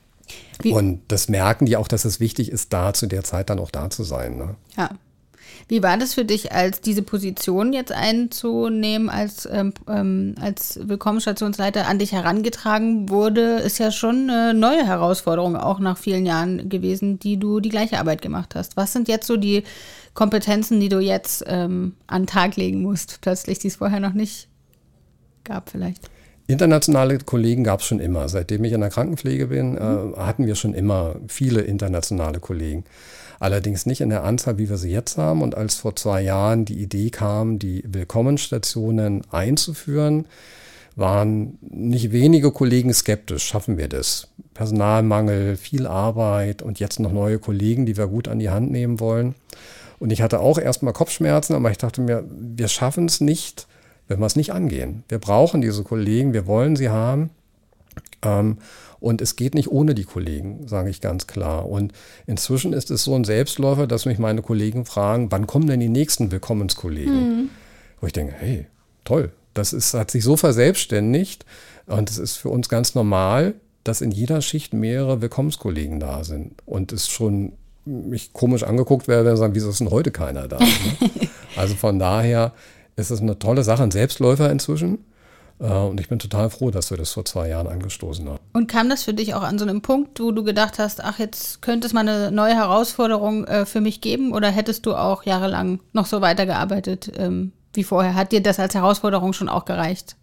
Wie? 0.61 0.73
Und 0.73 1.01
das 1.09 1.31
merken 1.31 1.65
die 1.65 1.79
auch, 1.79 1.89
dass 1.89 2.05
es 2.05 2.21
wichtig 2.21 2.53
ist, 2.53 2.75
da 2.75 2.93
zu 2.93 3.07
der 3.07 3.25
Zeit 3.25 3.49
dann 3.49 3.59
auch 3.59 3.71
da 3.71 3.89
zu 3.89 4.05
sein. 4.05 4.37
Ne? 4.37 4.57
Ja. 4.77 4.91
Wie 5.69 5.83
war 5.83 5.97
das 5.97 6.13
für 6.13 6.27
dich, 6.27 6.53
als 6.53 6.83
diese 6.83 7.01
Position 7.01 7.73
jetzt 7.73 7.93
einzunehmen, 7.93 9.09
als, 9.09 9.49
ähm, 9.51 9.73
ähm, 9.89 10.35
als 10.39 10.81
Willkommensstationsleiter 10.83 11.87
an 11.87 11.99
dich 11.99 12.13
herangetragen 12.13 13.09
wurde? 13.09 13.61
Ist 13.61 13.79
ja 13.79 13.91
schon 13.91 14.29
eine 14.29 14.53
neue 14.53 14.87
Herausforderung, 14.87 15.57
auch 15.57 15.79
nach 15.79 15.97
vielen 15.97 16.27
Jahren 16.27 16.69
gewesen, 16.69 17.19
die 17.19 17.39
du 17.39 17.61
die 17.61 17.71
gleiche 17.71 17.99
Arbeit 17.99 18.21
gemacht 18.21 18.55
hast. 18.55 18.77
Was 18.77 18.93
sind 18.93 19.09
jetzt 19.09 19.27
so 19.27 19.39
die 19.39 19.63
Kompetenzen, 20.13 20.79
die 20.79 20.91
du 20.91 20.99
jetzt 21.01 21.43
ähm, 21.47 21.95
an 22.07 22.23
den 22.23 22.29
Tag 22.29 22.57
legen 22.57 22.83
musst, 22.83 23.21
plötzlich, 23.23 23.61
die 23.61 23.69
es 23.69 23.77
vorher 23.77 24.01
noch 24.01 24.13
nicht 24.13 24.49
gab 25.45 25.71
vielleicht? 25.71 26.11
Internationale 26.47 27.19
Kollegen 27.19 27.65
gab 27.65 27.81
es 27.81 27.87
schon 27.87 28.01
immer. 28.01 28.29
Seitdem 28.29 28.65
ich 28.65 28.73
in 28.73 28.81
der 28.81 28.91
Krankenpflege 28.91 29.47
bin, 29.47 29.77
äh, 29.77 30.17
hatten 30.17 30.47
wir 30.47 30.57
schon 30.57 30.75
immer 30.75 31.17
viele 31.27 31.63
internationale 31.63 32.39
Kollegen. 32.39 32.85
Allerdings 33.41 33.87
nicht 33.87 34.01
in 34.01 34.11
der 34.11 34.25
Anzahl, 34.25 34.59
wie 34.59 34.69
wir 34.69 34.77
sie 34.77 34.91
jetzt 34.91 35.17
haben. 35.17 35.43
Und 35.43 35.57
als 35.57 35.77
vor 35.77 35.97
zwei 35.97 36.23
Jahren 36.23 36.65
die 36.65 36.83
Idee 36.83 37.11
kam, 37.11 37.59
die 37.59 37.83
Willkommenstationen 37.87 39.23
einzuführen, 39.31 40.27
waren 40.97 41.59
nicht 41.63 42.13
wenige 42.13 42.53
Kollegen 42.53 42.93
skeptisch. 42.93 43.45
Schaffen 43.45 43.79
wir 43.79 43.89
das? 43.89 44.29
Personalmangel, 44.53 45.57
viel 45.57 45.87
Arbeit 45.87 46.63
und 46.63 46.79
jetzt 46.79 47.01
noch 47.01 47.13
neue 47.13 47.39
Kollegen, 47.39 47.87
die 47.87 47.97
wir 47.97 48.07
gut 48.07 48.29
an 48.29 48.39
die 48.39 48.51
Hand 48.51 48.71
nehmen 48.71 49.01
wollen. 49.01 49.35
Und 49.99 50.11
ich 50.11 50.23
hatte 50.23 50.41
auch 50.41 50.59
erstmal 50.59 50.93
Kopfschmerzen, 50.93 51.55
aber 51.55 51.71
ich 51.71 51.79
dachte 51.79 52.01
mir, 52.01 52.25
wir 52.31 52.69
schaffen 52.69 53.07
es 53.07 53.21
nicht, 53.21 53.67
wenn 54.09 54.21
wir 54.21 54.27
es 54.27 54.37
nicht 54.37 54.53
angehen. 54.53 55.05
Wir 55.09 55.19
brauchen 55.19 55.61
diese 55.61 55.83
Kollegen, 55.83 56.33
wir 56.33 56.47
wollen 56.47 56.77
sie 56.77 56.89
haben. 56.89 57.31
Ähm, 58.23 58.59
und 59.01 59.21
es 59.21 59.37
geht 59.37 59.55
nicht 59.55 59.71
ohne 59.71 59.95
die 59.95 60.05
Kollegen, 60.05 60.67
sage 60.67 60.89
ich 60.89 61.01
ganz 61.03 61.27
klar. 61.27 61.69
Und 61.69 61.93
inzwischen 62.27 62.73
ist 62.73 62.91
es 62.91 63.05
so 63.05 63.15
ein 63.15 63.25
Selbstläufer, 63.25 63.87
dass 63.87 64.07
mich 64.07 64.19
meine 64.19 64.41
Kollegen 64.41 64.87
fragen, 64.87 65.31
wann 65.31 65.47
kommen 65.47 65.67
denn 65.67 65.81
die 65.81 65.91
nächsten 65.91 66.33
Willkommenskollegen? 66.33 67.15
Mhm. 67.15 67.51
Wo 68.01 68.07
ich 68.07 68.15
denke, 68.15 68.35
hey, 68.39 68.67
toll, 69.05 69.33
das 69.53 69.73
ist, 69.73 69.93
hat 69.93 70.11
sich 70.11 70.25
so 70.25 70.37
verselbstständigt 70.37 71.45
und 71.87 72.11
es 72.11 72.19
ist 72.19 72.37
für 72.37 72.49
uns 72.49 72.69
ganz 72.69 72.95
normal, 72.95 73.55
dass 73.85 74.01
in 74.01 74.11
jeder 74.11 74.41
Schicht 74.41 74.73
mehrere 74.73 75.21
Willkommenskollegen 75.21 76.01
da 76.01 76.25
sind. 76.25 76.55
Und 76.65 76.93
es 76.93 77.09
schon 77.09 77.53
mich 77.85 78.33
komisch 78.33 78.63
angeguckt 78.63 79.09
werde, 79.09 79.29
wenn 79.29 79.37
sagen, 79.37 79.55
wieso 79.55 79.69
ist 79.69 79.81
denn 79.81 79.91
heute 79.91 80.11
keiner 80.11 80.49
da? 80.49 80.59
Ne? 80.59 80.67
also 81.57 81.75
von 81.75 81.99
daher 81.99 82.55
ist 82.97 83.11
es 83.11 83.21
eine 83.21 83.39
tolle 83.39 83.65
Sache, 83.65 83.83
ein 83.83 83.91
Selbstläufer 83.91 84.51
inzwischen. 84.51 85.05
Äh, 85.61 85.67
und 85.67 86.01
ich 86.01 86.09
bin 86.09 86.19
total 86.19 86.51
froh, 86.51 86.71
dass 86.71 86.91
wir 86.91 86.99
das 86.99 87.13
vor 87.13 87.25
zwei 87.25 87.49
Jahren 87.49 87.67
angestoßen 87.67 88.29
haben. 88.29 88.39
Und 88.53 88.67
kam 88.67 88.89
das 88.89 89.05
für 89.05 89.15
dich 89.15 89.35
auch 89.35 89.43
an 89.43 89.59
so 89.59 89.65
einem 89.65 89.83
Punkt, 89.83 90.21
wo 90.21 90.33
du 90.33 90.45
gedacht 90.45 90.79
hast, 90.79 91.03
ach, 91.03 91.19
jetzt 91.19 91.63
könnte 91.63 91.87
es 91.87 91.93
mal 91.93 92.09
eine 92.09 92.31
neue 92.31 92.55
Herausforderung 92.55 93.45
äh, 93.45 93.67
für 93.67 93.81
mich 93.81 94.01
geben? 94.01 94.33
Oder 94.33 94.51
hättest 94.51 94.87
du 94.87 94.95
auch 94.95 95.25
jahrelang 95.25 95.81
noch 95.93 96.07
so 96.07 96.21
weitergearbeitet 96.21 97.13
ähm, 97.17 97.53
wie 97.73 97.85
vorher? 97.85 98.15
Hat 98.15 98.33
dir 98.33 98.43
das 98.43 98.59
als 98.59 98.75
Herausforderung 98.75 99.33
schon 99.33 99.49
auch 99.49 99.65
gereicht? 99.65 100.17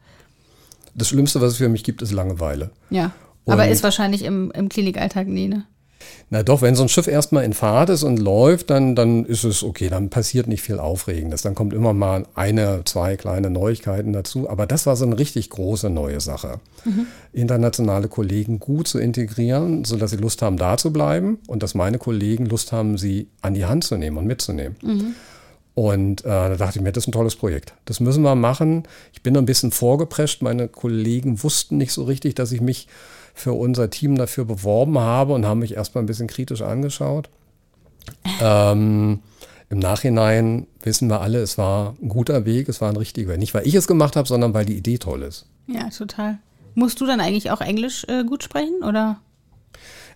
Das 0.93 1.07
Schlimmste, 1.07 1.39
was 1.39 1.53
es 1.53 1.57
für 1.57 1.69
mich 1.69 1.83
gibt, 1.83 2.01
ist 2.01 2.11
Langeweile. 2.11 2.71
Ja, 2.89 3.11
und 3.45 3.53
aber 3.53 3.67
ist 3.67 3.83
wahrscheinlich 3.83 4.23
im, 4.23 4.51
im 4.51 4.69
Klinikalltag 4.69 5.27
nie, 5.27 5.47
ne? 5.47 5.65
Na 6.29 6.43
doch, 6.43 6.61
wenn 6.61 6.75
so 6.75 6.83
ein 6.83 6.89
Schiff 6.89 7.07
erstmal 7.07 7.43
in 7.43 7.53
Fahrt 7.53 7.89
ist 7.89 8.03
und 8.03 8.17
läuft, 8.17 8.69
dann, 8.69 8.95
dann 8.95 9.25
ist 9.25 9.43
es 9.43 9.63
okay, 9.63 9.89
dann 9.89 10.09
passiert 10.09 10.47
nicht 10.47 10.61
viel 10.61 10.79
Aufregendes. 10.79 11.41
Dann 11.41 11.55
kommt 11.55 11.73
immer 11.73 11.93
mal 11.93 12.25
eine, 12.35 12.83
zwei 12.85 13.17
kleine 13.17 13.49
Neuigkeiten 13.49 14.13
dazu. 14.13 14.49
Aber 14.49 14.65
das 14.65 14.85
war 14.85 14.95
so 14.95 15.05
eine 15.05 15.19
richtig 15.19 15.49
große 15.49 15.89
neue 15.89 16.21
Sache. 16.21 16.59
Mhm. 16.85 17.07
Internationale 17.33 18.07
Kollegen 18.07 18.59
gut 18.59 18.87
zu 18.87 18.99
integrieren, 18.99 19.83
sodass 19.83 20.11
sie 20.11 20.17
Lust 20.17 20.41
haben, 20.41 20.57
da 20.57 20.77
zu 20.77 20.93
bleiben 20.93 21.39
und 21.47 21.63
dass 21.63 21.75
meine 21.75 21.97
Kollegen 21.97 22.45
Lust 22.45 22.71
haben, 22.71 22.97
sie 22.97 23.27
an 23.41 23.53
die 23.53 23.65
Hand 23.65 23.83
zu 23.83 23.97
nehmen 23.97 24.17
und 24.17 24.25
mitzunehmen. 24.25 24.77
Mhm. 24.81 25.15
Und 25.73 26.25
äh, 26.25 26.27
da 26.27 26.55
dachte 26.55 26.79
ich 26.79 26.83
mir, 26.83 26.91
das 26.91 27.05
ist 27.05 27.07
ein 27.07 27.13
tolles 27.13 27.35
Projekt. 27.35 27.73
Das 27.85 27.99
müssen 27.99 28.23
wir 28.23 28.35
machen. 28.35 28.83
Ich 29.13 29.21
bin 29.21 29.37
ein 29.37 29.45
bisschen 29.45 29.71
vorgeprescht. 29.71 30.41
Meine 30.41 30.67
Kollegen 30.67 31.43
wussten 31.43 31.77
nicht 31.77 31.93
so 31.93 32.03
richtig, 32.03 32.35
dass 32.35 32.51
ich 32.51 32.61
mich 32.61 32.87
für 33.33 33.53
unser 33.53 33.89
Team 33.89 34.17
dafür 34.17 34.45
beworben 34.45 34.99
habe 34.99 35.33
und 35.33 35.45
haben 35.45 35.59
mich 35.59 35.75
erstmal 35.75 36.03
ein 36.03 36.07
bisschen 36.07 36.27
kritisch 36.27 36.61
angeschaut. 36.61 37.29
Ähm, 38.41 39.19
Im 39.69 39.79
Nachhinein 39.79 40.67
wissen 40.83 41.09
wir 41.09 41.21
alle, 41.21 41.39
es 41.39 41.57
war 41.57 41.95
ein 42.01 42.09
guter 42.09 42.45
Weg, 42.45 42.69
es 42.69 42.81
war 42.81 42.89
ein 42.89 42.97
richtiger 42.97 43.29
Weg. 43.29 43.39
Nicht, 43.39 43.53
weil 43.53 43.67
ich 43.67 43.75
es 43.75 43.87
gemacht 43.87 44.15
habe, 44.15 44.27
sondern 44.27 44.53
weil 44.53 44.65
die 44.65 44.77
Idee 44.77 44.97
toll 44.97 45.21
ist. 45.23 45.45
Ja, 45.67 45.89
total. 45.89 46.39
Musst 46.75 47.01
du 47.01 47.05
dann 47.05 47.19
eigentlich 47.19 47.51
auch 47.51 47.61
Englisch 47.61 48.05
äh, 48.07 48.23
gut 48.23 48.43
sprechen 48.43 48.83
oder? 48.83 49.19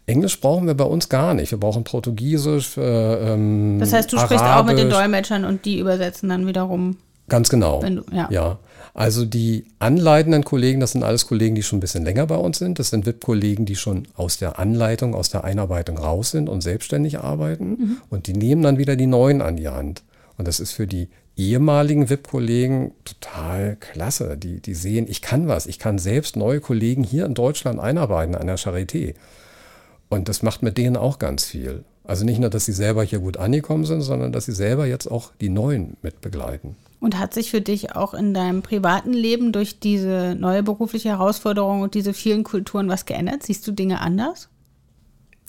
Englisch 0.08 0.40
brauchen 0.40 0.68
wir 0.68 0.76
bei 0.76 0.84
uns 0.84 1.10
gar 1.10 1.34
nicht. 1.34 1.52
Wir 1.52 1.60
brauchen 1.60 1.84
Portugiesisch. 1.84 2.78
Äh, 2.78 3.34
ähm, 3.34 3.80
das 3.80 3.92
heißt, 3.92 4.12
du 4.12 4.18
Arabisch. 4.18 4.38
sprichst 4.38 4.56
auch 4.56 4.66
mit 4.66 4.78
den 4.78 4.90
Dolmetschern 4.90 5.46
und 5.46 5.66
die 5.66 5.80
übersetzen 5.80 6.30
dann 6.30 6.46
wiederum. 6.46 6.98
Ganz 7.28 7.50
genau. 7.50 7.82
Du, 7.82 8.04
ja. 8.12 8.28
ja. 8.30 8.60
Also 8.94 9.26
die 9.26 9.66
anleitenden 9.80 10.46
Kollegen, 10.46 10.80
das 10.80 10.92
sind 10.94 11.04
alles 11.04 11.28
Kollegen, 11.28 11.56
die 11.56 11.64
schon 11.64 11.78
ein 11.78 11.82
bisschen 11.82 12.06
länger 12.06 12.28
bei 12.28 12.38
uns 12.38 12.60
sind. 12.60 12.80
Das 12.80 12.92
sind 12.92 13.06
VIP-Kollegen, 13.06 13.66
die 13.66 13.76
schon 13.76 14.08
aus 14.16 14.38
der 14.38 14.58
Anleitung, 14.58 15.16
aus 15.16 15.30
der 15.30 15.44
Einarbeitung 15.44 15.98
raus 15.98 16.32
sind 16.32 16.48
und 16.48 16.62
selbstständig 16.62 17.20
arbeiten. 17.20 17.70
Mhm. 17.70 17.98
Und 18.10 18.28
die 18.28 18.34
nehmen 18.34 18.62
dann 18.62 18.78
wieder 18.78 18.96
die 18.96 19.08
neuen 19.08 19.42
an 19.42 19.58
die 19.58 19.68
Hand. 19.68 20.04
Und 20.38 20.48
das 20.48 20.60
ist 20.60 20.72
für 20.72 20.88
die 20.88 21.10
ehemaligen 21.36 22.10
VIP-Kollegen 22.10 22.94
total 23.04 23.76
klasse. 23.80 24.38
Die, 24.38 24.62
die 24.62 24.74
sehen, 24.74 25.08
ich 25.10 25.22
kann 25.22 25.48
was. 25.48 25.66
Ich 25.66 25.80
kann 25.80 25.98
selbst 25.98 26.38
neue 26.38 26.62
Kollegen 26.62 27.04
hier 27.04 27.26
in 27.26 27.34
Deutschland 27.34 27.80
einarbeiten 27.80 28.36
an 28.36 28.48
der 28.48 28.58
Charité. 28.58 29.16
Und 30.08 30.30
das 30.30 30.44
macht 30.44 30.64
mit 30.64 30.78
denen 30.78 30.96
auch 30.96 31.20
ganz 31.20 31.44
viel. 31.46 31.84
Also 32.08 32.26
nicht 32.26 32.40
nur, 32.40 32.50
dass 32.50 32.66
sie 32.66 32.72
selber 32.72 33.04
hier 33.04 33.20
gut 33.20 33.38
angekommen 33.38 33.86
sind, 33.86 34.02
sondern 34.02 34.32
dass 34.32 34.46
sie 34.46 34.54
selber 34.54 34.86
jetzt 34.86 35.10
auch 35.10 35.32
die 35.42 35.50
Neuen 35.50 35.98
mit 36.02 36.22
begleiten. 36.22 36.76
Und 37.00 37.20
hat 37.20 37.34
sich 37.34 37.52
für 37.52 37.62
dich 37.62 37.96
auch 37.96 38.14
in 38.14 38.34
deinem 38.34 38.62
privaten 38.62 39.14
Leben 39.14 39.52
durch 39.52 39.80
diese 39.80 40.36
neue 40.40 40.64
berufliche 40.64 41.10
Herausforderung 41.10 41.82
und 41.82 41.94
diese 41.94 42.14
vielen 42.14 42.44
Kulturen 42.44 42.90
was 42.90 43.06
geändert? 43.06 43.44
Siehst 43.44 43.68
du 43.68 43.72
Dinge 43.72 44.02
anders? 44.02 44.50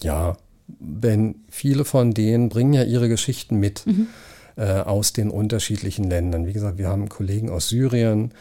Ja, 0.02 0.36
wenn 0.78 1.36
viele 1.48 1.84
von 1.84 2.12
denen 2.12 2.48
bringen 2.48 2.72
ja 2.72 2.82
ihre 2.82 3.08
Geschichten 3.08 3.56
mit 3.56 3.86
mhm. 3.86 4.08
äh, 4.56 4.80
aus 4.80 5.12
den 5.12 5.30
unterschiedlichen 5.30 6.04
Ländern. 6.04 6.46
Wie 6.46 6.52
gesagt, 6.52 6.78
wir 6.78 6.88
haben 6.88 7.08
Kollegen 7.08 7.50
aus 7.50 7.68
Syrien, 7.68 8.32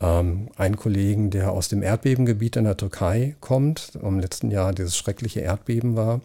ähm, 0.00 0.48
einen 0.56 0.76
Kollegen, 0.76 1.30
der 1.30 1.52
aus 1.52 1.68
dem 1.68 1.82
Erdbebengebiet 1.82 2.56
in 2.56 2.64
der 2.64 2.76
Türkei 2.76 3.36
kommt, 3.40 3.92
im 4.02 4.18
letzten 4.18 4.50
Jahr 4.50 4.72
dieses 4.72 4.96
schreckliche 4.96 5.40
Erdbeben 5.40 5.96
war. 5.96 6.20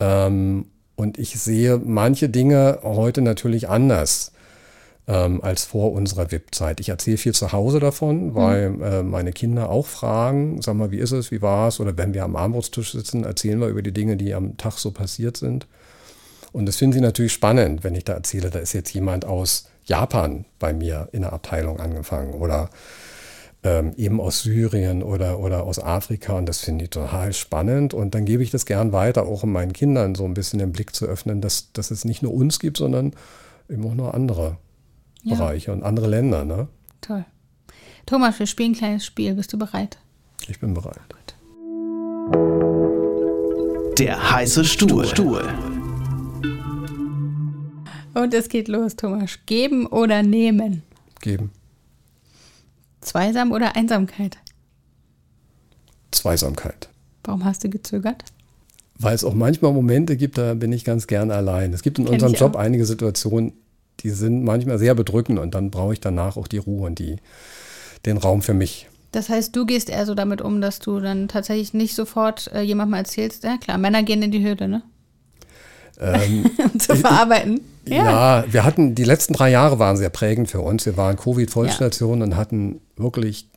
Ähm, 0.00 0.66
und 0.96 1.18
ich 1.18 1.38
sehe 1.40 1.78
manche 1.78 2.28
Dinge 2.28 2.80
heute 2.82 3.22
natürlich 3.22 3.68
anders 3.68 4.32
ähm, 5.06 5.42
als 5.42 5.64
vor 5.64 5.92
unserer 5.92 6.30
VIP-Zeit. 6.30 6.78
Ich 6.80 6.88
erzähle 6.88 7.16
viel 7.16 7.34
zu 7.34 7.52
Hause 7.52 7.80
davon, 7.80 8.28
mhm. 8.28 8.34
weil 8.34 8.82
äh, 8.82 9.02
meine 9.02 9.32
Kinder 9.32 9.70
auch 9.70 9.86
fragen, 9.86 10.60
sag 10.62 10.74
mal, 10.74 10.90
wie 10.90 10.98
ist 10.98 11.12
es, 11.12 11.30
wie 11.30 11.42
war 11.42 11.68
es? 11.68 11.80
Oder 11.80 11.96
wenn 11.96 12.14
wir 12.14 12.24
am 12.24 12.36
Armbrusttisch 12.36 12.92
sitzen, 12.92 13.24
erzählen 13.24 13.60
wir 13.60 13.68
über 13.68 13.82
die 13.82 13.92
Dinge, 13.92 14.16
die 14.16 14.34
am 14.34 14.56
Tag 14.56 14.78
so 14.78 14.90
passiert 14.90 15.36
sind. 15.36 15.66
Und 16.52 16.66
das 16.66 16.76
finden 16.76 16.94
sie 16.94 17.00
natürlich 17.00 17.32
spannend, 17.32 17.84
wenn 17.84 17.94
ich 17.94 18.04
da 18.04 18.14
erzähle, 18.14 18.50
da 18.50 18.58
ist 18.58 18.72
jetzt 18.72 18.92
jemand 18.92 19.24
aus 19.24 19.68
Japan 19.84 20.44
bei 20.58 20.72
mir 20.72 21.08
in 21.12 21.22
der 21.22 21.32
Abteilung 21.32 21.80
angefangen 21.80 22.34
oder 22.34 22.70
ähm, 23.62 23.92
eben 23.96 24.20
aus 24.20 24.42
Syrien 24.42 25.02
oder, 25.02 25.38
oder 25.38 25.64
aus 25.64 25.78
Afrika 25.78 26.34
und 26.34 26.46
das 26.46 26.60
finde 26.60 26.84
ich 26.84 26.90
total 26.90 27.32
spannend 27.32 27.92
und 27.92 28.14
dann 28.14 28.24
gebe 28.24 28.42
ich 28.42 28.50
das 28.50 28.64
gern 28.64 28.92
weiter, 28.92 29.26
auch 29.26 29.42
um 29.42 29.52
meinen 29.52 29.72
Kindern 29.72 30.14
so 30.14 30.24
ein 30.24 30.34
bisschen 30.34 30.58
den 30.58 30.72
Blick 30.72 30.94
zu 30.94 31.06
öffnen, 31.06 31.40
dass, 31.40 31.72
dass 31.72 31.90
es 31.90 32.04
nicht 32.04 32.22
nur 32.22 32.32
uns 32.32 32.58
gibt, 32.58 32.78
sondern 32.78 33.12
eben 33.68 33.84
auch 33.86 33.94
noch 33.94 34.14
andere 34.14 34.56
ja. 35.22 35.36
Bereiche 35.36 35.72
und 35.72 35.82
andere 35.82 36.08
Länder. 36.08 36.44
Ne? 36.44 36.68
Toll. 37.00 37.24
Thomas, 38.06 38.38
wir 38.38 38.46
spielen 38.46 38.72
ein 38.72 38.76
kleines 38.76 39.04
Spiel. 39.04 39.34
Bist 39.34 39.52
du 39.52 39.58
bereit? 39.58 39.98
Ich 40.48 40.58
bin 40.58 40.74
bereit. 40.74 41.00
Gut. 41.08 41.34
Der 43.98 44.32
heiße 44.32 44.64
Stuhl. 44.64 45.06
Stuhl. 45.06 45.46
Und 48.14 48.34
es 48.34 48.48
geht 48.48 48.68
los, 48.68 48.96
Thomas. 48.96 49.38
Geben 49.46 49.86
oder 49.86 50.22
nehmen? 50.22 50.82
Geben. 51.20 51.52
Zweisam 53.00 53.52
oder 53.52 53.76
Einsamkeit? 53.76 54.38
Zweisamkeit. 56.10 56.88
Warum 57.24 57.44
hast 57.44 57.64
du 57.64 57.70
gezögert? 57.70 58.24
Weil 58.98 59.14
es 59.14 59.24
auch 59.24 59.34
manchmal 59.34 59.72
Momente 59.72 60.16
gibt, 60.16 60.36
da 60.36 60.54
bin 60.54 60.72
ich 60.72 60.84
ganz 60.84 61.06
gern 61.06 61.30
allein. 61.30 61.72
Es 61.72 61.82
gibt 61.82 61.98
in 61.98 62.04
Kenn 62.04 62.14
unserem 62.14 62.34
Job 62.34 62.54
auch. 62.54 62.60
einige 62.60 62.84
Situationen, 62.84 63.52
die 64.00 64.10
sind 64.10 64.44
manchmal 64.44 64.78
sehr 64.78 64.94
bedrückend 64.94 65.38
und 65.38 65.54
dann 65.54 65.70
brauche 65.70 65.92
ich 65.92 66.00
danach 66.00 66.36
auch 66.36 66.48
die 66.48 66.58
Ruhe 66.58 66.86
und 66.86 66.98
die, 66.98 67.16
den 68.04 68.18
Raum 68.18 68.42
für 68.42 68.54
mich. 68.54 68.88
Das 69.12 69.28
heißt, 69.28 69.56
du 69.56 69.66
gehst 69.66 69.90
eher 69.90 70.06
so 70.06 70.14
damit 70.14 70.40
um, 70.40 70.60
dass 70.60 70.78
du 70.78 71.00
dann 71.00 71.28
tatsächlich 71.28 71.74
nicht 71.74 71.94
sofort 71.94 72.48
äh, 72.52 72.60
jemandem 72.60 72.94
erzählst, 72.94 73.44
ja 73.44 73.56
klar, 73.56 73.78
Männer 73.78 74.02
gehen 74.02 74.22
in 74.22 74.30
die 74.30 74.42
Höhle, 74.44 74.68
ne? 74.68 74.82
Ähm, 76.00 76.50
zu 76.78 76.96
verarbeiten. 76.96 77.60
Ja. 77.86 78.40
ja. 78.40 78.44
wir 78.52 78.64
hatten, 78.64 78.94
die 78.94 79.04
letzten 79.04 79.34
drei 79.34 79.50
Jahre 79.50 79.78
waren 79.78 79.96
sehr 79.96 80.10
prägend 80.10 80.50
für 80.50 80.60
uns. 80.60 80.86
Wir 80.86 80.96
waren 80.96 81.16
Covid-Vollstation 81.16 82.18
ja. 82.18 82.24
und 82.24 82.36
hatten 82.36 82.80
wirklich 82.96 83.48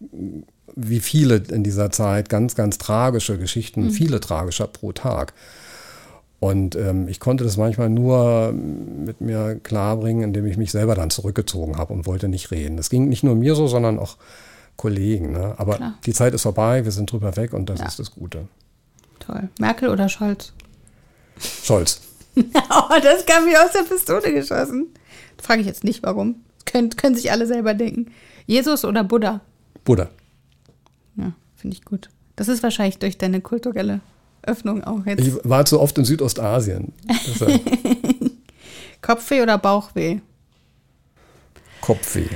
wie 0.75 0.99
viele 0.99 1.35
in 1.35 1.63
dieser 1.63 1.91
Zeit, 1.91 2.29
ganz, 2.29 2.55
ganz 2.55 2.77
tragische 2.77 3.37
Geschichten, 3.37 3.91
viele 3.91 4.19
tragische 4.19 4.67
pro 4.67 4.91
Tag. 4.91 5.33
Und 6.39 6.75
ähm, 6.75 7.07
ich 7.07 7.19
konnte 7.21 7.45
das 7.45 7.55
manchmal 7.55 7.89
nur 7.89 8.51
mit 8.51 9.21
mir 9.21 9.59
klarbringen, 9.63 10.23
indem 10.23 10.45
ich 10.45 10.57
mich 10.57 10.71
selber 10.71 10.93
dann 10.93 11.09
zurückgezogen 11.09 11.77
habe 11.77 11.93
und 11.93 12.05
wollte 12.05 12.27
nicht 12.27 12.51
reden. 12.51 12.75
Das 12.75 12.89
ging 12.89 13.07
nicht 13.07 13.23
nur 13.23 13.35
mir 13.35 13.55
so, 13.55 13.67
sondern 13.67 13.97
auch 13.97 14.17
Kollegen. 14.75 15.31
Ne? 15.31 15.53
Aber 15.57 15.77
Klar. 15.77 15.93
die 16.05 16.11
Zeit 16.11 16.33
ist 16.33 16.41
vorbei, 16.41 16.83
wir 16.83 16.91
sind 16.91 17.11
drüber 17.11 17.37
weg 17.37 17.53
und 17.53 17.69
das 17.69 17.79
Ja. 17.79 17.85
ist 17.85 17.99
das 17.99 18.11
Gute. 18.11 18.47
Toll. 19.19 19.47
Merkel 19.59 19.87
oder 19.89 20.09
Scholz? 20.09 20.51
Scholz. 21.39 22.01
Oh, 22.69 22.99
das 23.01 23.25
kam 23.25 23.45
mir 23.45 23.63
aus 23.63 23.71
der 23.73 23.83
Pistole 23.83 24.33
geschossen. 24.33 24.87
Frage 25.41 25.61
ich 25.61 25.67
jetzt 25.67 25.83
nicht, 25.83 26.01
warum. 26.03 26.37
Können, 26.65 26.89
können 26.91 27.15
sich 27.15 27.31
alle 27.31 27.45
selber 27.45 27.73
denken. 27.73 28.11
Jesus 28.47 28.83
oder 28.85 29.03
Buddha? 29.03 29.41
Buddha. 29.83 30.09
Ja, 31.15 31.33
finde 31.55 31.75
ich 31.77 31.85
gut. 31.85 32.09
Das 32.35 32.47
ist 32.47 32.63
wahrscheinlich 32.63 32.97
durch 32.97 33.17
deine 33.17 33.41
kulturelle 33.41 33.99
Öffnung 34.41 34.83
auch 34.83 35.05
jetzt. 35.05 35.21
Ich 35.21 35.33
war 35.43 35.65
zu 35.65 35.79
oft 35.79 35.97
in 35.97 36.05
Südostasien. 36.05 36.93
Kopfweh 39.01 39.41
oder 39.41 39.57
Bauchweh? 39.57 40.19
Kopfweh. 41.81 42.27